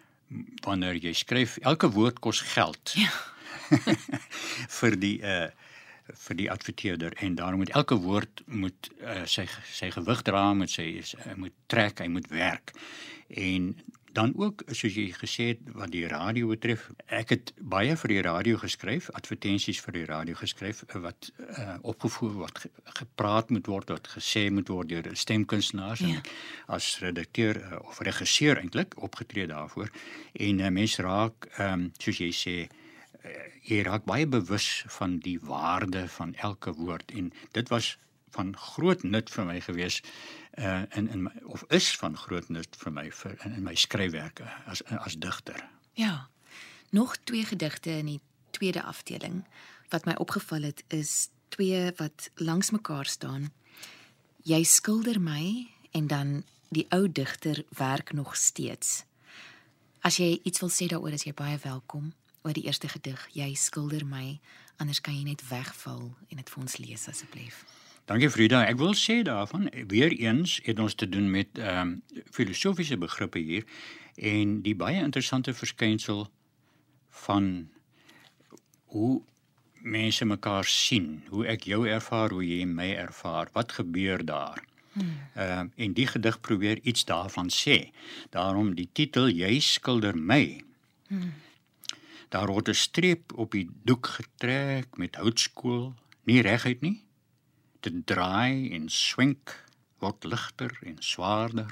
wanneer 0.66 0.98
jy 0.98 1.14
skryf 1.14 1.58
elke 1.58 1.90
woord 1.94 2.20
kos 2.20 2.42
geld. 2.42 2.96
Ja. 2.98 3.12
vir 4.80 5.00
die 5.00 5.20
uh 5.22 5.48
vir 6.06 6.38
die 6.38 6.52
adverteerder 6.52 7.16
en 7.18 7.36
daarom 7.36 7.64
moet 7.64 7.72
elke 7.74 7.96
woord 7.98 8.44
moet 8.46 8.90
uh, 9.02 9.24
sy 9.26 9.48
sy 9.74 9.90
gewig 9.90 10.22
dra 10.22 10.54
met 10.54 10.70
sy 10.70 11.02
moet 11.36 11.54
trek 11.66 12.04
hy 12.04 12.06
moet 12.14 12.28
werk 12.30 12.76
en 13.28 13.72
dan 14.16 14.32
ook 14.40 14.64
soos 14.72 14.96
jy 14.96 15.10
gesê 15.16 15.48
het 15.54 15.72
wat 15.76 15.92
die 15.94 16.06
radio 16.08 16.48
betref 16.52 16.88
ek 17.12 17.34
het 17.36 17.52
baie 17.74 17.96
vir 18.00 18.14
die 18.14 18.22
radio 18.28 18.60
geskryf 18.62 19.10
advertensies 19.20 19.82
vir 19.84 19.98
die 19.98 20.06
radio 20.10 20.38
geskryf 20.40 20.84
eh, 20.88 21.02
wat 21.04 21.30
uh, 21.46 21.76
opgevoer 21.94 22.38
wat 22.44 22.64
ge, 22.64 22.72
gepraat 23.02 23.52
moet 23.56 23.68
word 23.72 23.92
wat 23.96 24.08
gesê 24.16 24.48
moet 24.52 24.72
word 24.72 24.94
deur 24.94 25.10
stemkunstenaars 25.26 26.06
ja. 26.06 26.24
as 26.78 26.94
redakteur 27.04 27.60
uh, 27.60 27.82
of 27.84 28.00
regisseur 28.08 28.62
eintlik 28.62 28.96
opgetree 29.10 29.50
daarvoor 29.52 29.92
en 30.48 30.64
uh, 30.64 30.72
mense 30.80 31.04
raak 31.04 31.50
um, 31.60 31.90
soos 32.00 32.24
jy 32.24 32.32
sê 32.32 32.58
jy 33.66 33.80
raak 33.82 34.04
baie 34.06 34.28
bewus 34.30 34.86
van 35.00 35.18
die 35.26 35.40
waarde 35.42 36.06
van 36.18 36.36
elke 36.46 36.76
woord 36.78 37.12
en 37.18 37.32
dit 37.58 37.72
was 37.74 37.96
van 38.36 38.54
groot 38.58 39.04
nut 39.04 39.32
vir 39.32 39.48
my 39.48 39.60
gewees 39.64 40.02
uh 40.60 40.84
in 41.00 41.10
in 41.10 41.24
my, 41.28 41.34
of 41.44 41.64
is 41.70 41.90
van 42.02 42.18
groot 42.18 42.50
nut 42.50 42.76
vir 42.84 42.92
my 42.92 43.10
vir 43.12 43.38
in, 43.46 43.56
in 43.60 43.64
my 43.64 43.76
skryfwerke 43.76 44.48
as 44.66 44.84
as 44.84 45.18
digter. 45.20 45.60
Ja. 45.94 46.28
Nog 46.92 47.18
twee 47.18 47.46
gedigte 47.46 47.90
in 47.90 48.06
die 48.06 48.22
tweede 48.52 48.84
afdeling 48.84 49.44
wat 49.90 50.06
my 50.06 50.16
opgeval 50.22 50.62
het 50.62 50.84
is 50.88 51.30
twee 51.50 51.92
wat 51.98 52.30
langs 52.36 52.72
mekaar 52.72 53.06
staan. 53.06 53.52
Jy 54.44 54.64
skilder 54.64 55.20
my 55.22 55.68
en 55.92 56.08
dan 56.08 56.44
die 56.70 56.86
ou 56.90 57.12
digter 57.12 57.64
werk 57.70 58.14
nog 58.14 58.36
steeds. 58.36 59.04
As 60.02 60.20
jy 60.22 60.40
iets 60.44 60.60
wil 60.60 60.70
sê 60.70 60.90
daaroor 60.92 61.16
is 61.16 61.26
jy 61.26 61.34
baie 61.34 61.58
welkom 61.64 62.14
oor 62.46 62.54
die 62.54 62.66
eerste 62.68 62.90
gedig. 62.92 63.22
Jy 63.34 63.54
skilder 63.58 64.06
my, 64.06 64.40
anders 64.78 65.02
kan 65.02 65.16
jy 65.16 65.24
net 65.26 65.42
wegval 65.50 66.12
en 66.30 66.38
dit 66.42 66.52
vir 66.54 66.62
ons 66.62 66.78
lees 66.78 67.08
asseblief. 67.10 67.64
Dankie 68.06 68.30
Frida. 68.30 68.60
Ek 68.70 68.78
wil 68.78 68.94
sê 68.94 69.24
daarvan 69.26 69.66
weer 69.90 70.14
eens 70.14 70.60
het 70.64 70.80
ons 70.80 70.94
te 70.94 71.08
doen 71.10 71.26
met 71.32 71.58
ehm 71.58 71.96
um, 71.96 72.24
filosofiese 72.30 72.98
begrippe 73.02 73.40
hier 73.42 73.64
en 74.16 74.60
die 74.62 74.76
baie 74.78 75.00
interessante 75.02 75.54
verskynsel 75.54 76.28
van 77.26 77.48
hoe 78.94 79.24
mense 79.82 80.26
mekaar 80.26 80.66
sien, 80.70 81.24
hoe 81.30 81.48
ek 81.50 81.66
jou 81.66 81.88
ervaar, 81.90 82.30
hoe 82.30 82.46
jy 82.46 82.66
my 82.66 82.92
ervaar, 82.94 83.50
wat 83.58 83.74
gebeur 83.80 84.22
daar. 84.26 84.62
Ehm 84.94 85.02
hmm. 85.02 85.18
uh, 85.38 85.64
en 85.86 85.98
die 85.98 86.08
gedig 86.08 86.38
probeer 86.42 86.80
iets 86.84 87.06
daarvan 87.06 87.50
sê. 87.50 87.90
Daarom 88.30 88.76
die 88.76 88.90
titel 88.94 89.34
jy 89.34 89.60
skilder 89.60 90.18
my. 90.18 90.62
Hmm. 91.08 91.34
Daar 92.30 92.54
word 92.54 92.70
'n 92.70 92.78
streep 92.78 93.34
op 93.34 93.52
die 93.52 93.70
doek 93.84 94.08
getrek 94.08 94.98
met 94.98 95.16
houtskool, 95.16 95.94
nie 96.24 96.42
reguit 96.42 96.82
nie. 96.82 97.05
Dit 97.86 98.00
draai 98.10 98.72
en 98.74 98.88
swenk, 98.90 99.52
word 100.02 100.26
ligter 100.26 100.72
en 100.90 100.96
swaarder. 101.06 101.70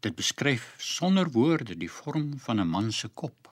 Dit 0.00 0.16
beskryf 0.16 0.70
sonder 0.80 1.28
woorde 1.34 1.76
die 1.76 1.90
vorm 1.92 2.30
van 2.40 2.60
'n 2.62 2.72
man 2.74 2.88
se 2.92 3.08
kop, 3.08 3.50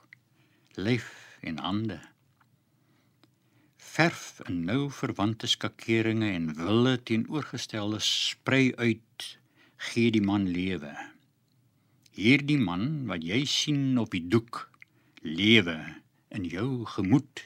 lyf 0.77 1.37
en 1.43 1.59
hande. 1.59 2.01
Verf 3.77 4.41
en 4.49 4.65
nou 4.65 4.91
verwante 4.91 5.47
skakeringe 5.47 6.33
en 6.33 6.55
wilde 6.57 7.03
teenoorgestelde 7.03 8.01
sprei 8.01 8.73
uit 8.77 9.39
gee 9.77 10.11
die 10.11 10.25
man 10.25 10.49
lewe. 10.49 10.97
Hierdie 12.17 12.59
man 12.59 13.07
wat 13.07 13.23
jy 13.23 13.45
sien 13.45 13.99
op 13.99 14.11
die 14.17 14.29
doek 14.29 14.71
lewe 15.21 15.77
in 16.29 16.45
jou 16.45 16.87
gemoed, 16.97 17.45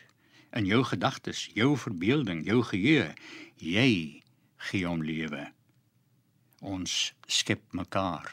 in 0.57 0.67
jou 0.67 0.83
gedagtes, 0.85 1.49
jou 1.55 1.76
verbeelding, 1.76 2.45
jou 2.47 2.62
geheue. 2.62 3.14
Jy 3.57 4.23
gee 4.69 4.87
hom 4.87 5.02
lewe. 5.02 5.49
Ons 6.61 7.12
skep 7.26 7.62
mekaar. 7.73 8.31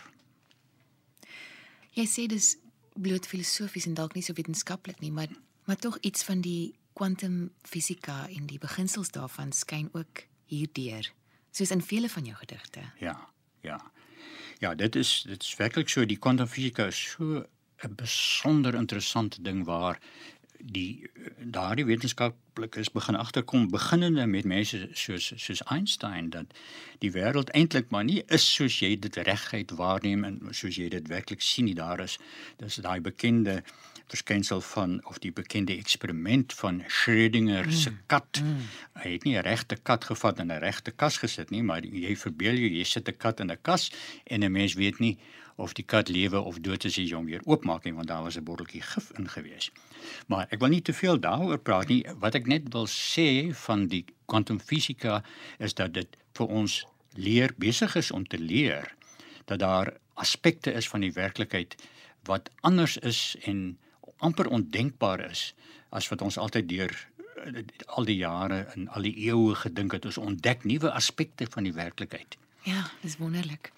Jy 1.96 2.06
sê 2.10 2.28
dis 2.28 2.56
bloot 2.96 3.28
filosofies 3.28 3.88
en 3.88 3.96
dalk 3.98 4.16
nie 4.16 4.24
so 4.26 4.36
wetenskaplik 4.36 5.02
nie, 5.04 5.12
maar 5.12 5.32
maar 5.66 5.80
tog 5.82 5.98
iets 6.06 6.24
van 6.24 6.44
die 6.46 6.76
kwantumfisika 6.94 8.28
en 8.30 8.46
die 8.46 8.60
beginsels 8.62 9.10
daarvan 9.12 9.50
skyn 9.52 9.88
ook 9.98 10.22
hierdeur, 10.52 11.08
soos 11.52 11.74
in 11.74 11.82
vele 11.82 12.10
van 12.10 12.28
jou 12.30 12.36
gedigte. 12.38 12.84
Ja, 13.02 13.16
ja. 13.66 13.80
Ja, 14.62 14.76
dit 14.76 14.96
is 14.96 15.24
dit 15.28 15.42
is 15.44 15.56
werklik 15.58 15.90
so 15.90 16.06
die 16.06 16.20
kwantumfisika 16.22 16.86
is 16.94 17.02
so 17.16 17.44
'n 17.84 17.96
besonder 17.96 18.76
interessante 18.76 19.42
ding 19.42 19.66
waar 19.66 20.00
die 20.60 21.10
daardie 21.40 21.86
wetenskaplikes 21.86 22.92
begin 22.92 23.16
agterkom 23.16 23.70
beginnende 23.72 24.26
met 24.28 24.46
mense 24.46 24.90
soos 24.94 25.32
soos 25.36 25.64
Einstein 25.64 26.30
dat 26.30 26.54
die 27.00 27.12
wêreld 27.12 27.52
eintlik 27.52 27.90
maar 27.90 28.04
nie 28.04 28.24
is 28.28 28.46
soos 28.54 28.80
jy 28.80 28.96
dit 29.00 29.16
regheid 29.16 29.72
waarneem 29.72 30.24
en 30.24 30.40
soos 30.52 30.78
jy 30.80 30.90
dit 30.90 31.08
werklik 31.08 31.42
sien 31.42 31.66
nie. 31.66 31.76
Daar 31.76 32.00
is 32.00 32.18
dis 32.58 32.80
daai 32.86 33.00
bekende 33.02 33.62
verskynsel 34.08 34.62
van 34.62 35.00
of 35.06 35.18
die 35.20 35.32
bekende 35.32 35.76
eksperiment 35.78 36.54
van 36.54 36.84
Schrödinger 36.88 37.72
se 37.72 37.90
mm. 37.90 38.00
kat 38.06 38.42
mm. 38.42 38.68
hy 39.04 39.12
het 39.16 39.24
nie 39.24 39.38
'n 39.38 39.44
regte 39.44 39.76
kat 39.76 40.06
gevat 40.06 40.40
en 40.40 40.52
'n 40.52 40.60
regte 40.60 40.92
kas 40.92 41.18
gesit 41.18 41.50
nie 41.50 41.64
maar 41.64 41.82
jy 41.82 42.16
verbeel 42.16 42.56
jou 42.56 42.70
jy 42.70 42.84
sit 42.84 43.10
'n 43.10 43.18
kat 43.18 43.40
in 43.40 43.52
'n 43.52 43.58
kas 43.62 43.92
en 44.24 44.44
'n 44.44 44.52
mens 44.52 44.74
weet 44.74 45.00
nie 45.00 45.18
of 45.56 45.74
die 45.74 45.86
kat 45.88 46.10
lewe 46.10 46.40
of 46.40 46.60
dood 46.60 46.84
is 46.84 46.98
as 46.98 47.10
jy 47.10 47.16
hom 47.16 47.30
weer 47.30 47.44
oopmaak 47.46 47.86
en 47.86 47.96
want 47.96 48.08
daar 48.08 48.24
was 48.24 48.38
'n 48.38 48.44
botteltjie 48.44 48.82
gif 48.82 49.12
in 49.18 49.30
gewees. 49.30 49.72
Maar 50.28 50.48
ek 50.50 50.60
wil 50.60 50.70
nie 50.70 50.82
te 50.82 50.94
veel 50.94 51.20
daaroor 51.20 51.58
praat 51.58 51.88
nie. 51.88 52.06
Wat 52.20 52.36
ek 52.36 52.46
net 52.46 52.74
wil 52.74 52.88
sê 52.88 53.54
van 53.54 53.88
die 53.88 54.06
kwantumfisika 54.26 55.24
is 55.60 55.74
dat 55.74 55.94
dit 55.94 56.18
vir 56.34 56.48
ons 56.48 56.86
leer 57.14 57.54
besig 57.58 57.96
is 57.96 58.12
om 58.12 58.28
te 58.28 58.38
leer 58.38 58.96
dat 59.46 59.60
daar 59.60 59.94
aspekte 60.14 60.72
is 60.72 60.88
van 60.88 61.02
die 61.02 61.14
werklikheid 61.14 61.76
wat 62.24 62.50
anders 62.62 62.98
is 62.98 63.36
en 63.42 63.78
amper 64.26 64.50
ondenkbaar 64.50 65.28
is 65.30 65.52
as 65.96 66.10
wat 66.12 66.24
ons 66.26 66.38
altyd 66.42 66.70
deur 66.70 66.94
eh, 67.46 67.64
al 67.98 68.08
die 68.10 68.18
jare 68.20 68.66
en 68.76 68.90
al 68.98 69.08
die 69.08 69.16
eeue 69.28 69.56
gedink 69.62 69.96
het 69.96 70.10
ons 70.10 70.22
ontdek 70.22 70.66
nuwe 70.66 70.92
aspekte 70.92 71.48
van 71.50 71.68
die 71.68 71.76
werklikheid. 71.76 72.38
Ja, 72.66 72.88
dis 73.06 73.20
wonderlik. 73.22 73.72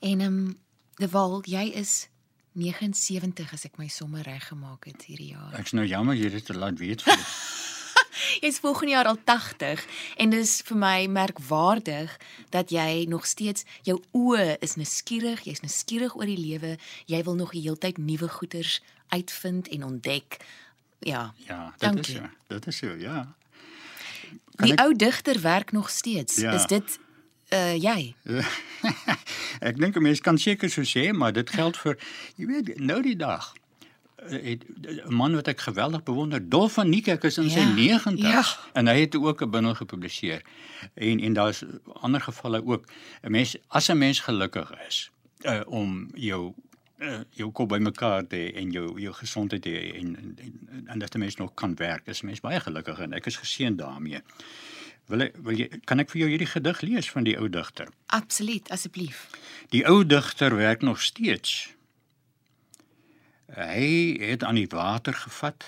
En 0.00 0.20
ehm 0.20 0.44
um, 0.44 0.62
De 0.94 1.08
Wal, 1.10 1.40
jy 1.50 1.72
is 1.74 2.08
79 2.54 3.50
as 3.56 3.64
ek 3.66 3.80
my 3.80 3.88
somme 3.90 4.22
reg 4.22 4.44
gemaak 4.52 4.86
het 4.86 5.08
hierdie 5.08 5.32
jaar. 5.32 5.56
Ek's 5.58 5.74
nou 5.74 5.82
jammer 5.86 6.14
jy 6.14 6.28
het 6.30 6.46
dit 6.46 6.58
laat 6.58 6.78
weet. 6.78 7.02
Jy's 8.42 8.58
volgende 8.58 8.92
jaar 8.92 9.06
al 9.06 9.18
80 9.24 9.86
en 10.16 10.30
dis 10.30 10.62
vir 10.68 10.76
my 10.78 11.06
merkwaardig 11.06 12.16
dat 12.54 12.70
jy 12.70 13.04
nog 13.08 13.26
steeds 13.26 13.64
jou 13.82 14.00
oë 14.12 14.56
is 14.64 14.76
nuuskierig, 14.80 15.44
jy's 15.44 15.62
nuuskierig 15.64 16.16
oor 16.16 16.28
die 16.28 16.38
lewe, 16.38 16.76
jy 17.10 17.22
wil 17.26 17.38
nog 17.38 17.54
die 17.56 17.64
hele 17.66 17.78
tyd 17.78 17.98
nuwe 17.98 18.28
goeders 18.28 18.80
uitvind 19.14 19.68
en 19.68 19.84
ontdek. 19.84 20.38
Ja. 21.04 21.34
Ja, 21.46 21.74
dit 21.78 21.80
dankie. 21.80 22.14
is 22.14 22.20
so. 22.20 22.28
Dit 22.46 22.66
is 22.66 22.76
so, 22.76 22.94
ja. 22.98 23.34
Kan 24.56 24.68
die 24.68 24.76
ek... 24.76 24.84
ou 24.86 24.94
digter 24.96 25.40
werk 25.40 25.72
nog 25.72 25.90
steeds. 25.90 26.36
Ja. 26.36 26.52
Is 26.52 26.66
dit 26.66 26.98
uh 27.54 27.74
jy? 27.76 28.14
ek 29.68 29.76
dink 29.78 29.96
'n 29.96 30.02
mens 30.02 30.20
kan 30.20 30.38
seker 30.38 30.70
so 30.70 30.82
sê, 30.82 31.12
maar 31.12 31.32
dit 31.32 31.50
geld 31.50 31.76
vir 31.76 31.98
jy 32.36 32.46
weet 32.46 32.78
nou 32.80 33.02
die 33.02 33.16
dag 33.16 33.52
eh, 34.28 34.58
'n 35.06 35.14
man 35.14 35.34
wat 35.34 35.48
ek 35.48 35.60
geweldig 35.60 36.02
bewonder, 36.02 36.48
Dolf 36.48 36.72
van 36.72 36.88
Niekerk 36.88 37.24
is 37.24 37.38
in 37.38 37.44
ja, 37.44 37.50
sy 37.50 37.64
90 37.74 38.18
ja. 38.18 38.44
en 38.72 38.86
hy 38.86 39.00
het 39.00 39.16
ook 39.16 39.42
'n 39.42 39.50
bundel 39.50 39.74
gepubliseer. 39.74 40.42
En 40.94 41.20
en 41.20 41.32
daar's 41.32 41.64
ander 41.92 42.20
gevalle 42.20 42.64
ook. 42.66 42.86
'n 43.22 43.30
Mens 43.30 43.56
as 43.68 43.88
'n 43.88 43.98
mens 43.98 44.20
gelukkig 44.20 44.72
is 44.88 45.10
uh, 45.42 45.60
om 45.66 46.10
jou 46.14 46.52
uh, 46.98 47.20
jou 47.30 47.50
kop 47.52 47.68
bymekaar 47.68 48.26
te 48.26 48.52
en 48.52 48.70
jou 48.70 49.00
jou 49.00 49.14
gesondheid 49.14 49.62
te 49.62 49.92
en 49.92 50.16
en, 50.16 50.36
en, 50.38 50.86
en 50.86 50.98
dat 50.98 51.14
'n 51.14 51.18
mens 51.18 51.36
nog 51.36 51.54
kan 51.54 51.74
werk, 51.74 52.06
is 52.06 52.22
mens 52.22 52.40
baie 52.40 52.60
gelukkig 52.60 52.98
en 52.98 53.12
ek 53.12 53.26
is 53.26 53.36
geseën 53.36 53.76
daarmee. 53.76 54.20
Wil 55.06 55.20
ek 55.20 55.36
wil 55.36 55.58
jy 55.58 55.68
kan 55.84 56.00
ek 56.00 56.10
vir 56.10 56.20
jou 56.20 56.28
hierdie 56.30 56.48
gedig 56.48 56.80
lees 56.80 57.10
van 57.10 57.24
die 57.24 57.36
ou 57.38 57.48
digter? 57.48 57.88
Absoluut, 58.06 58.70
asseblief. 58.70 59.28
Die 59.68 59.84
ou 59.86 60.06
digter 60.06 60.56
werk 60.56 60.82
nog 60.82 61.00
steeds. 61.00 61.73
Hy 63.52 64.16
het 64.20 64.44
aan 64.44 64.56
die 64.56 64.70
water 64.70 65.14
gevat, 65.14 65.66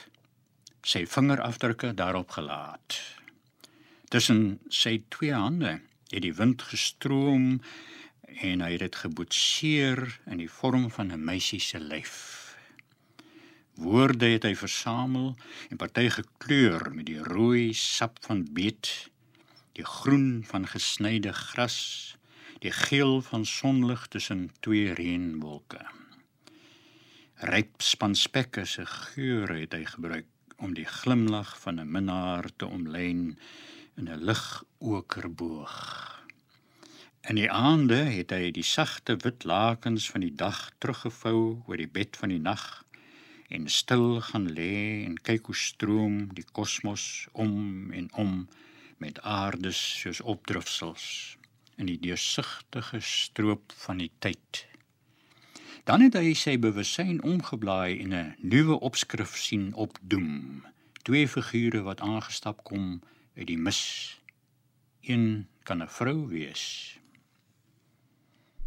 sy 0.87 1.05
vingerafdrukke 1.07 1.93
daarop 1.95 2.31
gelaat. 2.31 3.01
Tussen 4.09 4.59
sy 4.69 5.03
twee 5.09 5.35
hande 5.35 5.81
het 6.12 6.23
die 6.23 6.35
wind 6.35 6.62
gestroom 6.62 7.61
en 8.27 8.62
hy 8.62 8.71
het 8.77 8.85
dit 8.85 8.97
geboetseer 9.03 10.03
in 10.31 10.41
die 10.41 10.51
vorm 10.51 10.89
van 10.91 11.12
'n 11.12 11.25
meisie 11.25 11.61
se 11.61 11.79
lyf. 11.79 12.57
Woorde 13.75 14.27
het 14.27 14.43
hy 14.43 14.55
versamel 14.55 15.37
en 15.71 15.77
party 15.77 16.09
gekleur 16.09 16.95
met 16.95 17.07
die 17.07 17.21
rooi 17.21 17.75
sap 17.75 18.19
van 18.25 18.47
beet 18.53 19.11
die 19.77 19.85
groen 19.85 20.45
van 20.49 20.65
gesnyde 20.67 21.33
gras, 21.33 22.17
die 22.65 22.73
geel 22.73 23.21
van 23.23 23.45
sonlig 23.45 24.07
tussen 24.07 24.51
twee 24.61 24.95
reënwolke. 24.95 25.85
Ryp 27.37 27.83
spanspekke 27.85 28.62
se 28.64 28.87
geur 28.88 29.51
het 29.53 29.75
hy 29.77 29.83
gebruik 29.85 30.55
om 30.64 30.70
die 30.72 30.87
glimlag 30.88 31.51
van 31.61 31.81
'n 31.81 31.90
minnaar 31.92 32.49
te 32.57 32.64
omlyn 32.66 33.37
in 33.96 34.09
'n 34.09 34.25
lig 34.25 34.64
okerboog. 34.79 35.77
In 37.29 37.35
die 37.37 37.51
aande 37.51 37.99
het 38.09 38.31
hy 38.31 38.51
die 38.51 38.64
sagte 38.64 39.16
wit 39.20 39.44
lakens 39.44 40.11
van 40.11 40.20
die 40.20 40.33
dag 40.33 40.70
teruggevou 40.79 41.62
oor 41.66 41.77
die 41.77 41.92
bed 41.99 42.16
van 42.16 42.33
die 42.33 42.40
nag 42.40 42.85
en 43.49 43.68
stil 43.68 44.20
gaan 44.20 44.49
lê 44.49 45.05
en 45.05 45.20
kyk 45.20 45.46
hoe 45.46 45.55
stroom 45.55 46.16
die 46.33 46.46
kosmos 46.53 47.29
om 47.33 47.92
en 47.92 48.09
om 48.14 48.49
met 48.96 49.20
aardes 49.20 50.01
soos 50.01 50.20
opdrifsels 50.20 51.37
in 51.77 51.87
die 51.87 52.01
deursigtige 52.01 53.01
stroop 53.01 53.72
van 53.85 53.99
die 53.99 54.12
tyd. 54.18 54.66
Dan 55.87 56.03
het 56.03 56.16
hy 56.18 56.33
sy 56.35 56.57
bewussyn 56.59 57.20
omgeblaai 57.22 58.01
en 58.03 58.14
'n 58.14 58.35
nuwe 58.42 58.81
opskrif 58.88 59.37
sien 59.38 59.70
opdoem. 59.75 60.64
Twee 61.07 61.29
figure 61.29 61.83
wat 61.87 62.01
aangestap 62.01 62.64
kom 62.64 63.03
uit 63.38 63.46
die 63.46 63.59
mis. 63.59 63.83
Een 65.01 65.46
kan 65.62 65.83
'n 65.83 65.88
vrou 65.88 66.27
wees. 66.27 66.99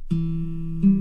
Thank 0.10 0.84
you. 0.84 0.99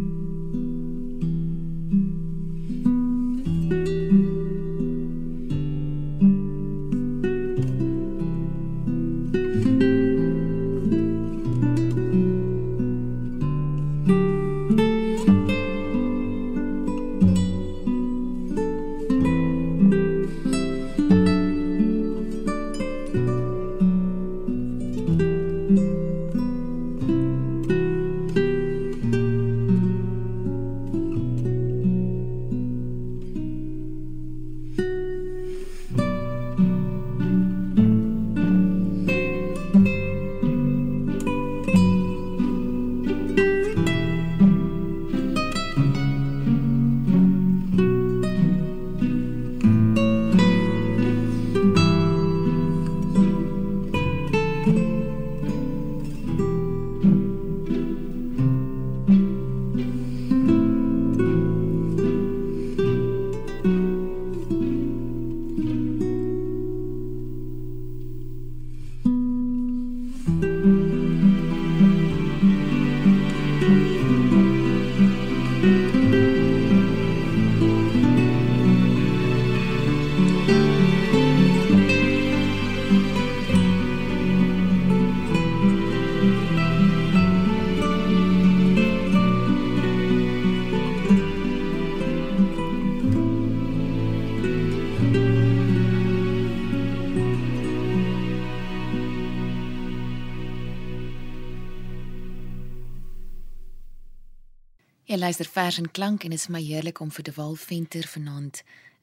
Jy 105.08 105.16
luister 105.16 105.48
vers 105.48 105.78
en 105.80 105.86
klank 105.90 106.24
en 106.26 106.34
dit 106.34 106.36
is 106.36 106.50
my 106.52 106.60
heerlik 106.60 106.98
om 107.00 107.08
vir 107.08 107.24
De 107.24 107.32
Wal 107.32 107.54
Venter 107.56 108.04
vanaand 108.04 108.58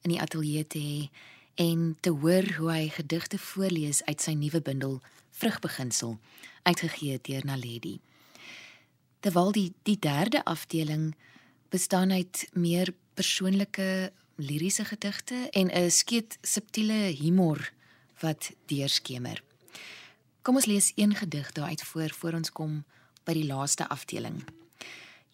in 0.06 0.12
die 0.12 0.20
ateljee 0.22 0.62
te 0.70 0.78
hê 0.78 0.98
en 1.58 1.80
te 2.00 2.12
hoor 2.22 2.46
hoe 2.60 2.68
hy 2.70 2.84
gedigte 2.94 3.40
voorlees 3.42 4.04
uit 4.06 4.22
sy 4.22 4.36
nuwe 4.38 4.60
bundel 4.62 5.00
Vrugbeginsel 5.34 6.12
uitgegee 6.62 7.18
deur 7.26 7.42
Naledi. 7.48 7.96
Terwyl 9.18 9.50
die 9.56 9.72
die 9.82 9.96
derde 9.98 10.44
afdeling 10.44 11.08
bestaan 11.74 12.14
uit 12.14 12.44
meer 12.54 12.92
persoonlike 13.18 14.12
liriese 14.38 14.86
gedigte 14.86 15.48
en 15.50 15.74
'n 15.74 15.90
skeet 15.90 16.38
subtiele 16.42 17.18
humor 17.18 17.72
wat 18.22 18.52
deurskemer. 18.70 19.42
Kom 20.42 20.54
ons 20.54 20.70
lees 20.70 20.92
een 20.94 21.14
gedig 21.14 21.52
daaruit 21.52 21.82
voor 21.82 22.14
voor 22.14 22.32
ons 22.32 22.52
kom 22.52 22.84
by 23.24 23.32
die 23.32 23.46
laaste 23.46 23.88
afdeling. 23.88 24.44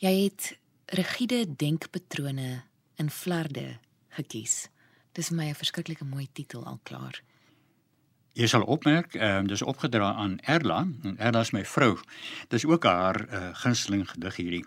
Jy 0.03 0.25
het 0.25 0.57
rigiede 0.92 1.57
denkpatrone 1.57 2.62
in 3.00 3.11
flarde 3.11 3.78
gekies. 4.09 4.68
Dis 5.12 5.28
vir 5.28 5.37
my 5.37 5.48
'n 5.48 5.55
verskriklike 5.55 6.05
mooi 6.05 6.28
titel 6.33 6.64
al 6.64 6.81
klaar. 6.83 7.22
Jy 8.33 8.46
sal 8.46 8.62
opmerk, 8.62 9.14
ehm 9.14 9.38
um, 9.38 9.46
dis 9.46 9.62
opgedra 9.62 10.12
aan 10.12 10.38
Erla, 10.40 10.88
en 11.02 11.18
Erla 11.18 11.40
is 11.40 11.50
my 11.50 11.64
vrou. 11.64 11.98
Dis 12.48 12.64
ook 12.64 12.85
haar 12.85 13.28
uh, 13.28 13.48
gunsteling 13.52 14.11
gedig 14.11 14.37
hierdie. 14.37 14.64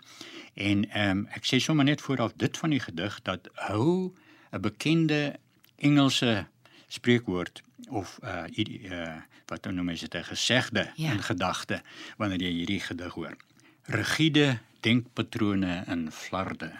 En 0.54 0.90
ehm 0.90 1.10
um, 1.10 1.26
ek 1.30 1.46
sê 1.46 1.58
sommer 1.58 1.84
net 1.84 2.00
vooraf 2.00 2.32
dit 2.36 2.56
van 2.56 2.70
die 2.70 2.80
gedig 2.80 3.22
dat 3.22 3.48
hou 3.54 4.12
'n 4.50 4.60
bekende 4.60 5.38
Engelse 5.76 6.46
spreekwoord 6.88 7.62
of 7.88 8.18
uh, 8.22 8.44
uh 8.56 9.22
wat 9.46 9.62
dan 9.62 9.74
noem 9.74 9.90
jy 9.90 9.98
dit 9.98 10.14
'n 10.14 10.24
gesegde 10.24 10.90
ja. 10.96 11.12
in 11.12 11.22
gedagte 11.22 11.82
wanneer 12.16 12.40
jy 12.40 12.52
hierdie 12.52 12.80
gedig 12.80 13.14
hoor. 13.14 13.36
Rigiede 13.82 14.58
denkpatrone 14.86 15.80
in 15.90 16.06
flarde. 16.14 16.70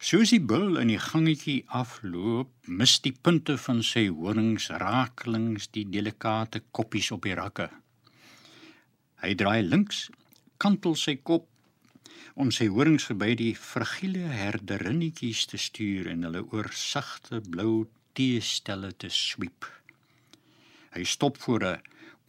Soos 0.00 0.30
die 0.32 0.40
bil 0.40 0.78
in 0.80 0.88
die 0.88 1.00
gangetjie 1.00 1.58
afloop, 1.76 2.48
mis 2.64 2.94
die 3.04 3.12
punte 3.12 3.58
van 3.60 3.82
sy 3.84 4.06
horings 4.08 4.70
raaklings 4.80 5.68
die 5.76 5.84
delikate 5.92 6.62
koppies 6.72 7.10
op 7.12 7.28
die 7.28 7.36
rakke. 7.36 7.68
Hy 9.20 9.34
draai 9.36 9.60
links, 9.66 10.06
kantel 10.56 10.96
sy 10.96 11.18
kop 11.20 11.44
om 12.40 12.48
sy 12.54 12.70
horings 12.72 13.10
verby 13.10 13.34
die 13.36 13.52
fragiele 13.58 14.32
herderinnetjies 14.32 15.44
te 15.52 15.60
stuur 15.60 16.08
en 16.14 16.24
hulle 16.24 16.46
oor 16.48 16.70
sagte 16.72 17.42
blou 17.44 17.84
teestelle 18.16 18.94
te 18.96 19.12
sweep. 19.12 19.68
Hy 20.96 21.04
stop 21.04 21.36
voor 21.44 21.64
'n 21.74 21.82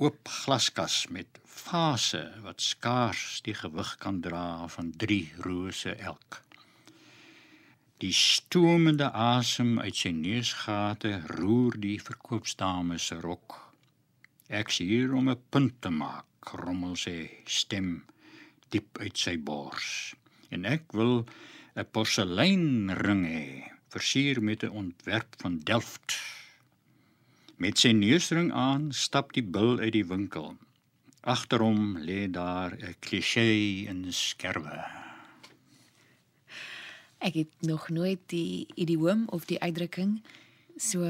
oop 0.04 0.28
glaskas 0.28 1.08
met 1.08 1.40
fase 1.52 2.22
wat 2.44 2.62
skaars 2.64 3.42
die 3.46 3.56
gewig 3.56 3.92
kan 4.04 4.22
dra 4.24 4.68
van 4.68 4.94
3 5.04 5.20
rose 5.46 5.96
elk. 5.96 6.42
Die 8.02 8.14
stoomende 8.18 9.12
asem 9.14 9.76
uit 9.80 9.98
sy 10.00 10.10
neusgate 10.16 11.12
roer 11.36 11.76
die 11.84 12.00
verkoopsdame 12.02 12.98
se 12.98 13.20
rok. 13.22 13.60
Ek 14.50 14.74
sien 14.74 14.90
hier 14.90 15.14
om 15.14 15.30
'n 15.30 15.44
punt 15.54 15.76
te 15.82 15.92
maak, 15.94 16.56
rommel 16.64 16.96
sy 16.96 17.30
stem 17.46 17.92
diep 18.74 18.98
uit 18.98 19.18
sy 19.18 19.38
bors. 19.38 20.16
En 20.50 20.66
ek 20.66 20.92
wil 20.98 21.26
'n 21.76 21.86
porseleinring 21.94 23.24
hê 23.26 23.46
versier 23.94 24.42
met 24.42 24.64
'n 24.64 24.76
ontwerp 24.82 25.36
van 25.42 25.60
Delft. 25.60 26.18
Met 27.58 27.78
sy 27.78 27.92
neusring 27.92 28.52
aan 28.52 28.92
stap 28.92 29.34
die 29.34 29.44
bil 29.44 29.80
uit 29.80 29.94
die 29.94 30.08
winkel. 30.08 30.58
Agter 31.22 31.62
hom 31.62 31.98
lê 32.02 32.26
daar 32.32 32.74
'n 32.74 32.96
klise 33.00 33.86
in 33.86 34.14
skerwe. 34.14 34.86
Ek 37.20 37.34
het 37.34 37.54
nog 37.62 37.90
nooit 37.90 38.20
die 38.26 38.68
idioom 38.76 39.28
of 39.30 39.46
die 39.46 39.60
uitdrukking 39.60 40.24
so 40.78 41.06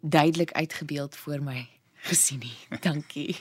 duidelik 0.00 0.52
uitgebeeld 0.52 1.16
voor 1.16 1.42
my 1.42 1.68
gesien 1.94 2.38
nie. 2.38 2.56
Dankie. 2.86 3.36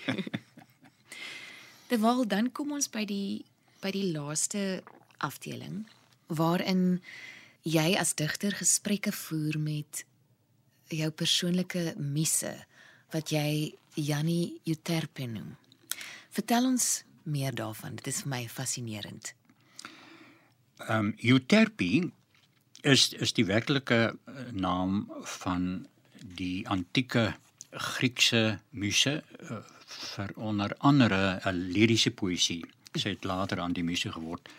Terwyl 1.88 2.28
dan 2.28 2.52
kom 2.52 2.72
ons 2.72 2.89
by 2.89 3.04
die 3.06 3.46
by 3.84 3.91
die 3.91 4.12
laaste 4.15 4.84
afdeling 5.17 5.84
waarin 6.28 7.02
jy 7.67 7.98
as 8.00 8.15
digter 8.15 8.56
gesprekke 8.56 9.12
voer 9.12 9.60
met 9.60 10.06
jou 10.88 11.10
persoonlike 11.12 11.93
misse 11.98 12.54
wat 13.12 13.30
jy 13.36 13.76
Jannie 14.00 14.62
Uterpe 14.63 15.28
noem. 15.28 15.58
Vertel 16.34 16.65
ons 16.65 17.04
meer 17.30 17.56
daarvan. 17.56 17.96
Dit 18.00 18.10
is 18.10 18.24
vir 18.24 18.32
my 18.36 18.43
fascinerend. 18.50 19.34
Ehm 20.88 21.13
um, 21.13 21.13
Uterpe 21.22 22.10
is 22.82 23.13
is 23.13 23.34
die 23.38 23.46
werklike 23.46 24.00
eh, 24.12 24.34
naam 24.52 25.06
van 25.39 25.88
die 26.41 26.67
antieke 26.67 27.34
Griekse 27.72 28.60
muse 28.69 29.24
uh, 29.50 29.58
vir 30.15 30.30
onder 30.36 30.76
andere 30.78 31.39
'n 31.46 31.72
liriese 31.74 32.12
poësie. 32.12 32.62
Sy 32.93 33.10
het 33.10 33.24
later 33.24 33.60
aan 33.60 33.74
die 33.74 33.84
muse 33.84 34.12
geword 34.12 34.50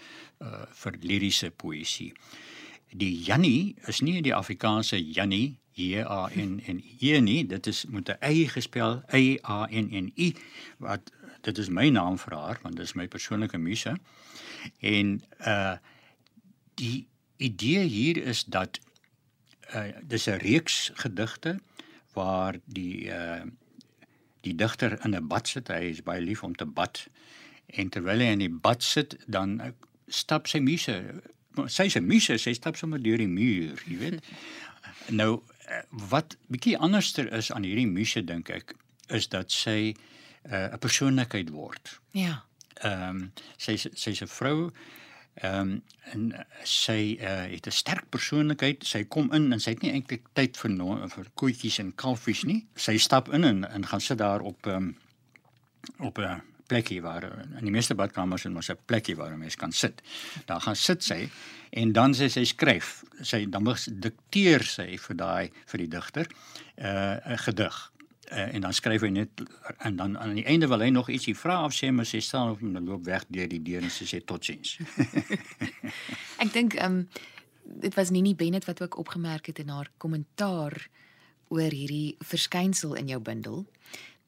uh, 0.41 0.67
vir 0.71 0.99
liriese 1.01 1.51
poësie 1.51 2.13
die 2.95 3.15
Jannie 3.27 3.75
is 3.91 4.01
nie 4.07 4.23
die 4.23 4.35
Afrikaanse 4.35 4.99
Jannie 4.99 5.57
J 5.75 6.05
A 6.07 6.29
N 6.31 6.61
N 6.71 6.79
I 7.03 7.19
nie, 7.21 7.43
dit 7.47 7.67
is 7.67 7.85
met 7.91 8.09
'n 8.09 8.19
y 8.23 8.47
gespel 8.47 9.03
Y 9.13 9.39
A 9.43 9.67
N 9.71 9.91
N 9.91 10.13
I 10.17 10.35
wat 10.79 11.11
dit 11.44 11.59
is 11.59 11.68
my 11.68 11.88
naam 11.92 12.18
vir 12.20 12.37
haar 12.37 12.61
want 12.62 12.76
dit 12.76 12.87
is 12.87 12.94
my 12.98 13.07
persoonlike 13.09 13.59
muse. 13.59 13.96
En 14.80 15.20
uh 15.40 15.76
die 16.74 17.07
idee 17.37 17.85
hier 17.87 18.18
is 18.18 18.44
dat 18.44 18.80
uh 19.74 19.90
dis 20.02 20.26
'n 20.26 20.40
reeks 20.42 20.90
gedigte 20.94 21.59
waar 22.12 22.59
die 22.64 23.07
uh 23.07 23.42
die 24.40 24.54
digter 24.54 24.98
in 25.04 25.14
'n 25.16 25.28
bad 25.28 25.48
sit, 25.48 25.68
hy 25.68 25.90
is 25.94 26.02
baie 26.02 26.20
lief 26.20 26.42
om 26.42 26.54
te 26.54 26.66
bad. 26.66 27.07
En 27.66 27.88
terwyl 27.88 28.18
hy 28.18 28.33
in 28.33 28.38
die 28.38 28.57
bad 28.66 28.83
sit, 28.83 29.16
dan 29.26 29.74
stap 30.07 30.46
sy 30.46 30.59
muse 30.59 31.22
sy's 31.66 31.96
'n 31.96 32.07
muse, 32.07 32.38
sy 32.38 32.52
stap 32.52 32.76
sommer 32.76 33.02
deur 33.02 33.18
die 33.18 33.28
muur, 33.28 33.83
jy 33.87 33.98
weet. 33.98 34.24
nou 35.20 35.42
wat 35.90 36.37
bietjie 36.46 36.78
anderster 36.78 37.33
is 37.33 37.52
aan 37.52 37.62
hierdie 37.62 37.88
muse 37.88 38.24
dink 38.24 38.50
ek 38.50 38.74
is 39.09 39.28
dat 39.28 39.52
sy 39.52 39.92
eh, 39.92 40.13
'n 40.44 40.72
uh, 40.72 40.78
persoonlikheid 40.78 41.50
word. 41.50 42.00
Ja. 42.12 42.44
Ehm 42.83 43.09
um, 43.09 43.33
sy 43.57 43.76
sy's 43.76 44.22
'n 44.22 44.28
vrou 44.28 44.70
ehm 45.35 45.61
um, 45.61 45.83
en 46.12 46.46
sy 46.62 47.16
uh, 47.20 47.46
het 47.50 47.66
'n 47.66 47.70
sterk 47.70 48.09
persoonlikheid. 48.09 48.85
Sy 48.87 49.04
kom 49.04 49.33
in 49.33 49.52
en 49.52 49.61
sy 49.61 49.70
het 49.70 49.83
nie 49.83 49.92
eintlik 49.92 50.26
tyd 50.33 50.57
vir 50.57 50.70
no, 50.70 51.09
vir 51.09 51.30
koetjies 51.35 51.78
en 51.78 51.94
kalfies 51.94 52.44
nie. 52.44 52.66
Sy 52.76 52.96
stap 52.98 53.33
in 53.33 53.44
en, 53.44 53.64
en 53.70 53.87
gaan 53.87 54.00
sit 54.00 54.18
daar 54.18 54.40
op 54.40 54.66
um, 54.66 54.96
op 55.98 56.18
'n 56.18 56.22
uh, 56.22 56.38
plekkie 56.66 57.02
waar 57.02 57.24
in 57.59 57.64
die 57.64 57.72
meeste 57.72 57.94
badkamers 57.94 58.44
en 58.44 58.52
mos 58.52 58.70
'n 58.70 58.78
plekkie 58.87 59.16
waar 59.16 59.33
'n 59.33 59.38
mens 59.38 59.57
kan 59.57 59.72
sit. 59.72 60.02
Daar 60.46 60.61
gaan 60.61 60.76
sit 60.76 61.04
sy 61.04 61.28
en 61.70 61.92
dan 61.92 62.14
sê 62.14 62.28
sy 62.28 62.44
skryf. 62.44 63.02
Sy 63.20 63.46
dan 63.48 63.76
dikteer 63.92 64.64
sy 64.64 64.98
vir 64.98 65.16
daai 65.16 65.50
vir 65.66 65.78
die 65.78 65.88
digter 65.88 66.26
'n 66.76 66.87
uh, 66.87 67.33
'n 67.33 67.38
gedig. 67.38 67.92
Uh, 68.35 68.55
en 68.55 68.64
dan 68.64 68.75
skryf 68.75 69.05
hy 69.07 69.12
net 69.14 69.42
en 69.79 69.97
dan 69.97 70.16
aan 70.18 70.35
die 70.35 70.47
einde 70.51 70.66
wil 70.66 70.83
hy 70.83 70.88
nog 70.90 71.09
ietsie 71.12 71.37
vra 71.38 71.61
of 71.64 71.75
sê 71.77 71.92
maar 71.94 72.09
sy 72.09 72.18
staan 72.25 72.51
op 72.51 72.62
en 72.66 72.88
loop 72.88 73.05
weg 73.07 73.23
deur 73.29 73.47
die 73.49 73.62
deur 73.62 73.85
en 73.87 73.92
sy 73.94 74.09
sê 74.11 74.18
totsiens. 74.27 74.79
Ek 76.42 76.51
dink 76.53 76.75
ehm 76.75 77.05
um, 77.05 77.07
dit 77.64 77.94
was 77.97 78.11
Nini 78.12 78.35
Bennett 78.37 78.66
wat 78.68 78.83
ook 78.83 78.99
opgemerk 79.01 79.47
het 79.47 79.59
in 79.62 79.70
haar 79.73 79.88
kommentaar 79.97 80.75
oor 81.49 81.73
hierdie 81.73 82.16
verskynsel 82.20 82.92
in 83.01 83.09
jou 83.09 83.20
bundel 83.25 83.64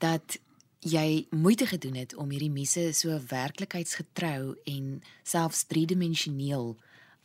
dat 0.00 0.38
jy 0.86 1.26
moeite 1.30 1.66
gedoen 1.66 1.98
het 1.98 2.14
om 2.14 2.30
hierdie 2.30 2.52
misse 2.52 2.92
so 2.94 3.16
werklikheidsgetrou 3.28 4.54
en 4.70 5.02
selfs 5.22 5.66
driedimensioneel 5.66 6.76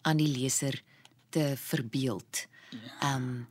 aan 0.02 0.18
die 0.18 0.30
leser 0.32 0.82
te 1.30 1.54
verbeeld. 1.58 2.48
Ja. 2.72 3.16
Um 3.16 3.48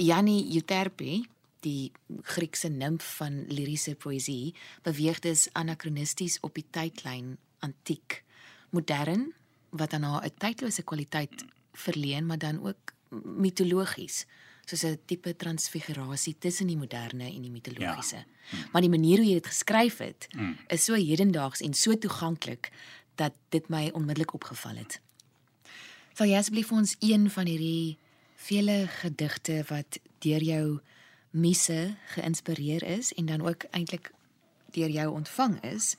Janni 0.00 0.54
Euterpe, 0.54 1.20
die 1.60 1.92
Griekse 2.22 2.68
nimf 2.68 3.16
van 3.16 3.44
liriese 3.48 3.94
poësie, 3.94 4.54
beweeg 4.82 5.18
dus 5.18 5.48
anakronisties 5.52 6.38
op 6.40 6.54
die 6.54 6.66
tydlyn 6.70 7.36
antiek, 7.60 8.22
modern 8.70 9.32
wat 9.70 9.92
aan 9.92 10.02
haar 10.02 10.24
'n 10.24 10.34
tydlose 10.38 10.82
kwaliteit 10.82 11.44
verleen, 11.72 12.26
maar 12.26 12.38
dan 12.38 12.66
ook 12.66 12.92
mitologies 13.24 14.26
soos 14.64 14.84
'n 14.84 14.98
tipe 15.04 15.36
transfigurasie 15.36 16.36
tussen 16.38 16.66
die 16.66 16.76
moderne 16.76 17.24
en 17.24 17.42
die 17.42 17.50
mitologiese. 17.50 18.16
Ja. 18.16 18.24
Hmm. 18.50 18.68
Maar 18.72 18.80
die 18.80 18.90
manier 18.90 19.16
hoe 19.16 19.26
jy 19.26 19.32
dit 19.32 19.46
geskryf 19.46 19.98
het, 19.98 20.26
hmm. 20.30 20.56
is 20.68 20.84
so 20.84 20.94
hedendaags 20.94 21.60
en 21.60 21.74
so 21.74 21.98
toeganklik 21.98 22.70
dat 23.14 23.32
dit 23.48 23.68
my 23.68 23.90
onmiddellik 23.92 24.34
opgeval 24.34 24.76
het. 24.76 25.00
Sal 26.14 26.26
jy 26.26 26.36
asseblief 26.36 26.72
ons 26.72 26.96
een 26.98 27.30
van 27.30 27.46
hierdie 27.46 27.98
vele 28.36 28.86
gedigte 29.00 29.64
wat 29.68 29.98
deur 30.18 30.42
jou 30.42 30.80
misse 31.30 31.96
geïnspireer 32.14 32.82
is 32.82 33.12
en 33.12 33.26
dan 33.26 33.40
ook 33.46 33.64
eintlik 33.70 34.12
deur 34.70 34.90
jou 34.90 35.08
ontvang 35.12 35.62
is, 35.62 35.96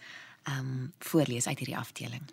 um 0.49 0.93
voorlees 0.99 1.47
uit 1.47 1.57
hierdie 1.57 1.77
afdeling. 1.77 2.23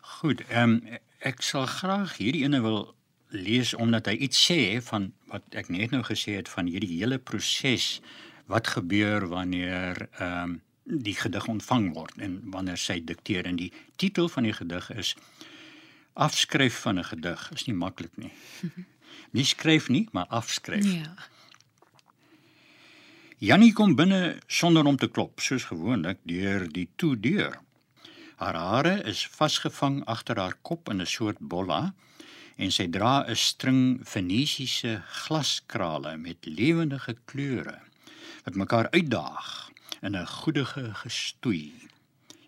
Goed, 0.00 0.44
ehm 0.48 0.70
um, 0.70 0.98
ek 1.18 1.42
sal 1.42 1.66
graag 1.66 2.16
hierdie 2.16 2.44
ene 2.46 2.60
wil 2.62 2.94
lees 3.34 3.74
omdat 3.74 4.06
hy 4.06 4.14
iets 4.28 4.38
sê 4.50 4.78
van 4.86 5.10
wat 5.32 5.42
ek 5.58 5.68
net 5.68 5.90
nou 5.90 6.04
gesê 6.06 6.36
het 6.38 6.48
van 6.48 6.70
hierdie 6.70 7.00
hele 7.00 7.18
proses 7.18 7.98
wat 8.46 8.70
gebeur 8.76 9.26
wanneer 9.28 10.06
ehm 10.18 10.42
um, 10.42 10.60
die 10.88 11.14
gedig 11.14 11.44
ontvang 11.52 11.90
word 11.92 12.16
en 12.24 12.38
wanneer 12.50 12.78
sy 12.80 12.94
dikteer 13.04 13.44
en 13.44 13.58
die 13.60 13.72
titel 14.00 14.28
van 14.32 14.46
die 14.48 14.54
gedig 14.56 14.86
is 14.96 15.10
afskryf 16.16 16.78
van 16.86 16.98
'n 16.98 17.04
gedig 17.04 17.50
is 17.52 17.66
nie 17.66 17.74
maklik 17.74 18.16
nie. 18.16 18.32
Nie 19.36 19.44
skryf 19.44 19.88
nie, 19.88 20.08
maar 20.12 20.26
afskryf. 20.26 20.86
Ja. 20.92 21.14
Jannie 23.38 23.70
kom 23.70 23.92
binne 23.94 24.40
sonder 24.50 24.82
om 24.90 24.96
te 24.98 25.06
klop, 25.06 25.38
soos 25.38 25.68
gewoonlik 25.68 26.18
deur 26.26 26.64
die 26.74 26.88
toedeur. 26.98 27.60
Haar 28.42 28.56
hare 28.58 28.94
is 29.06 29.20
vasgevang 29.30 30.00
agter 30.10 30.40
haar 30.42 30.56
kop 30.66 30.90
in 30.90 31.00
'n 31.00 31.06
soort 31.06 31.38
bolla 31.38 31.94
en 32.58 32.72
sy 32.74 32.88
dra 32.90 33.22
'n 33.22 33.36
string 33.36 34.00
Venesiese 34.02 35.02
glaskrale 35.06 36.16
met 36.16 36.50
lewendige 36.50 37.14
kleure 37.30 37.78
wat 38.44 38.58
mekaar 38.58 38.90
uitdaag 38.90 39.70
in 40.02 40.16
'n 40.16 40.26
goedige 40.26 40.94
gestoei. 40.94 41.72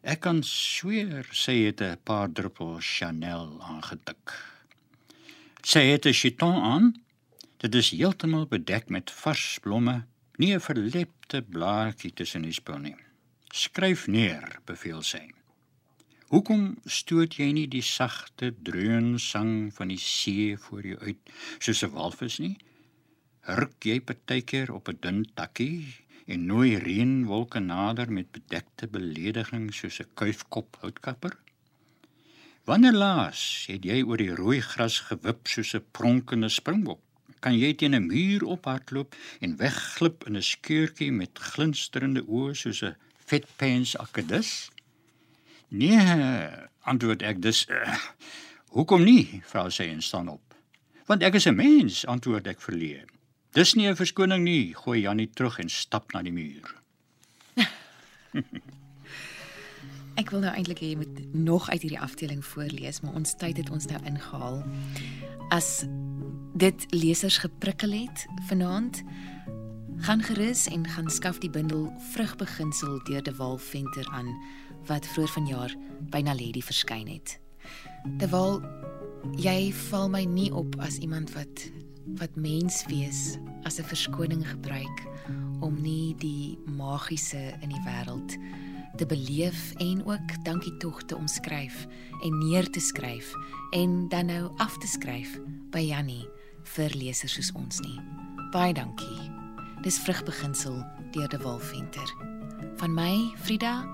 Ek 0.02 0.20
kan 0.20 0.42
sweer 0.42 1.24
sy 1.32 1.70
het 1.70 1.80
'n 1.80 2.02
paar 2.02 2.32
druppels 2.32 2.96
Chanel 2.98 3.62
aangetik. 3.62 4.34
Sy 5.62 5.86
het 5.92 6.06
'n 6.06 6.12
chiton 6.12 6.62
aan. 6.62 6.94
Dit 7.58 7.74
is 7.74 7.90
heeltemal 7.90 8.46
bedek 8.46 8.88
met 8.88 9.10
vars 9.10 9.58
blomme, 9.62 10.09
nie 10.40 10.54
'n 10.56 10.60
verlepte 10.64 11.42
blaartjie 11.42 12.12
tussen 12.16 12.42
die 12.48 12.56
spul 12.56 12.78
nie. 12.78 12.96
Skryf 13.52 14.06
neer, 14.06 14.60
beveel 14.64 15.02
sy. 15.02 15.26
Hoekom 16.32 16.78
stoot 16.86 17.34
jy 17.36 17.48
nie 17.52 17.66
die 17.66 17.84
sagte 17.84 18.52
dreunsang 18.68 19.72
van 19.74 19.90
die 19.92 19.98
see 19.98 20.56
voor 20.56 20.86
jou 20.86 20.98
uit 21.00 21.32
soos 21.58 21.82
'n 21.84 21.92
walvis 21.96 22.38
nie? 22.38 22.56
Ruk 23.58 23.84
jy 23.84 24.00
partykeer 24.00 24.72
op 24.72 24.88
'n 24.88 24.98
dun 25.00 25.24
takkie 25.34 26.06
en 26.26 26.46
nooi 26.46 26.78
reënwolke 26.78 27.60
nader 27.60 28.12
met 28.12 28.32
bedekte 28.32 28.86
belediging 28.86 29.74
soos 29.74 30.00
'n 30.00 30.14
kuifkop 30.14 30.76
houtkapper? 30.80 31.36
Wanneer 32.64 32.92
laas 32.92 33.66
het 33.68 33.84
jy 33.84 34.02
oor 34.02 34.16
die 34.16 34.34
rooi 34.34 34.60
gras 34.60 35.00
gewip 35.10 35.48
soos 35.48 35.74
'n 35.74 35.84
pronkende 35.90 36.48
springbok? 36.48 37.09
Kan 37.40 37.56
jy 37.56 37.74
teen 37.74 37.94
'n 37.96 38.06
muur 38.06 38.44
ophardloop 38.44 39.14
en 39.40 39.56
wegglip 39.56 40.26
in 40.26 40.36
'n 40.36 40.42
skeurtjie 40.42 41.12
met 41.12 41.38
glinsterende 41.38 42.22
oë 42.26 42.54
soos 42.54 42.82
'n 42.82 42.96
vetpens 43.26 43.96
akedus? 43.96 44.70
Nee, 45.68 46.48
antwoord 46.82 47.22
ek 47.22 47.42
dis 47.42 47.66
uh, 47.68 47.96
hoekom 48.76 49.04
nie? 49.04 49.40
vra 49.44 49.70
sy 49.70 49.88
en 49.88 50.02
staan 50.02 50.28
op. 50.28 50.54
Want 51.06 51.22
ek 51.22 51.34
is 51.34 51.46
'n 51.46 51.56
mens, 51.56 52.06
antwoord 52.06 52.46
ek 52.46 52.60
verleë. 52.60 53.04
Dis 53.52 53.74
nie 53.74 53.88
'n 53.88 53.96
verskoning 53.96 54.44
nie, 54.44 54.74
gooi 54.74 55.00
Jannie 55.00 55.30
terug 55.30 55.58
en 55.58 55.68
stap 55.68 56.12
na 56.12 56.22
die 56.22 56.32
muur. 56.32 56.74
Ek 60.20 60.30
wil 60.30 60.42
nou 60.44 60.50
eintlik 60.52 60.82
hê 60.82 60.90
jy 60.90 60.96
moet 61.00 61.20
nog 61.32 61.70
uit 61.70 61.80
hierdie 61.80 62.00
afdeling 62.00 62.44
voorlees, 62.44 63.00
maar 63.00 63.14
ons 63.14 63.34
tyd 63.40 63.56
het 63.56 63.70
ons 63.70 63.86
nou 63.88 64.00
ingehaal. 64.04 64.58
As 65.48 65.86
dit 66.60 66.86
lesers 66.92 67.38
geprikkel 67.38 67.90
het 67.90 68.26
vanaand, 68.48 69.02
gaan 69.96 70.22
gerus 70.22 70.66
en 70.68 70.86
gaan 70.88 71.10
skaf 71.10 71.38
die 71.38 71.50
bundel 71.50 71.92
Vrugbeginsel 72.12 72.98
deur 73.04 73.22
De 73.22 73.34
Wal 73.34 73.56
Venter 73.58 74.08
aan 74.12 74.28
wat 74.86 75.06
vroeër 75.06 75.32
vanjaar 75.32 75.74
by 76.12 76.20
Naledi 76.20 76.60
verskyn 76.62 77.08
het. 77.08 77.38
De 78.20 78.28
Wal, 78.28 78.60
jy 79.40 79.72
val 79.88 80.10
my 80.12 80.24
nie 80.28 80.50
op 80.52 80.76
as 80.84 80.98
iemand 81.00 81.32
wat 81.32 81.70
wat 82.18 82.36
mens 82.36 82.82
wees 82.90 83.38
as 83.62 83.78
'n 83.78 83.88
verskoning 83.88 84.44
gebruik 84.48 85.06
om 85.60 85.80
nie 85.80 86.14
die 86.16 86.58
magiese 86.66 87.56
in 87.60 87.68
die 87.68 87.84
wêreld 87.86 88.36
te 88.96 89.06
beleef 89.06 89.72
en 89.76 90.04
ook 90.04 90.44
dankie 90.44 90.76
tog 90.76 91.02
te 91.02 91.16
omskryf 91.16 91.86
en 92.22 92.38
neer 92.38 92.70
te 92.70 92.80
skryf 92.80 93.32
en 93.70 94.08
dan 94.08 94.26
nou 94.26 94.50
af 94.56 94.78
te 94.78 94.86
skryf 94.86 95.40
by 95.70 95.80
Jannie 95.80 96.28
vir 96.62 96.90
lesers 96.94 97.32
soos 97.32 97.52
ons 97.52 97.80
nie. 97.80 97.98
Baie 98.52 98.74
dankie. 98.74 99.30
Dis 99.82 99.98
vrugbeginsel 99.98 100.84
deur 101.12 101.28
De 101.28 101.38
Wolventer. 101.38 102.14
Van 102.76 102.94
my, 102.94 103.32
Frida 103.36 103.86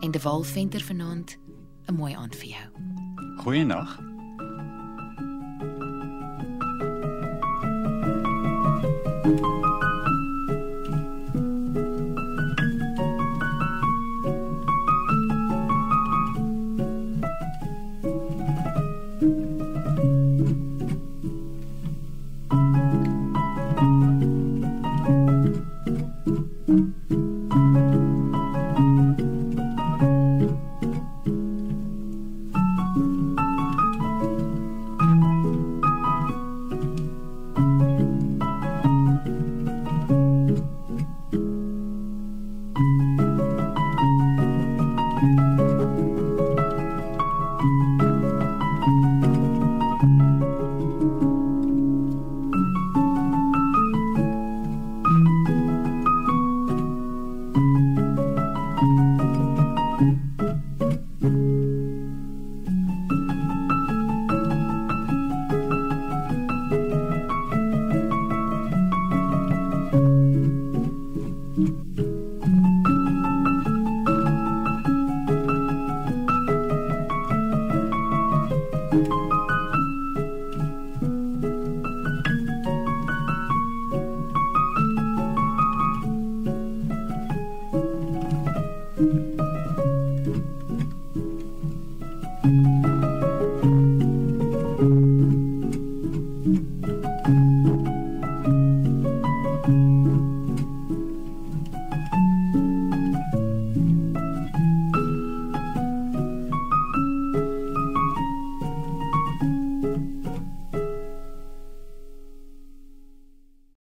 en 0.00 0.10
De 0.10 0.20
Wolventer 0.20 0.80
vanaand 0.80 1.38
'n 1.86 1.94
mooi 1.94 2.14
aand 2.14 2.36
vir 2.36 2.48
jou. 2.48 2.68
Goeienaand. 3.36 4.13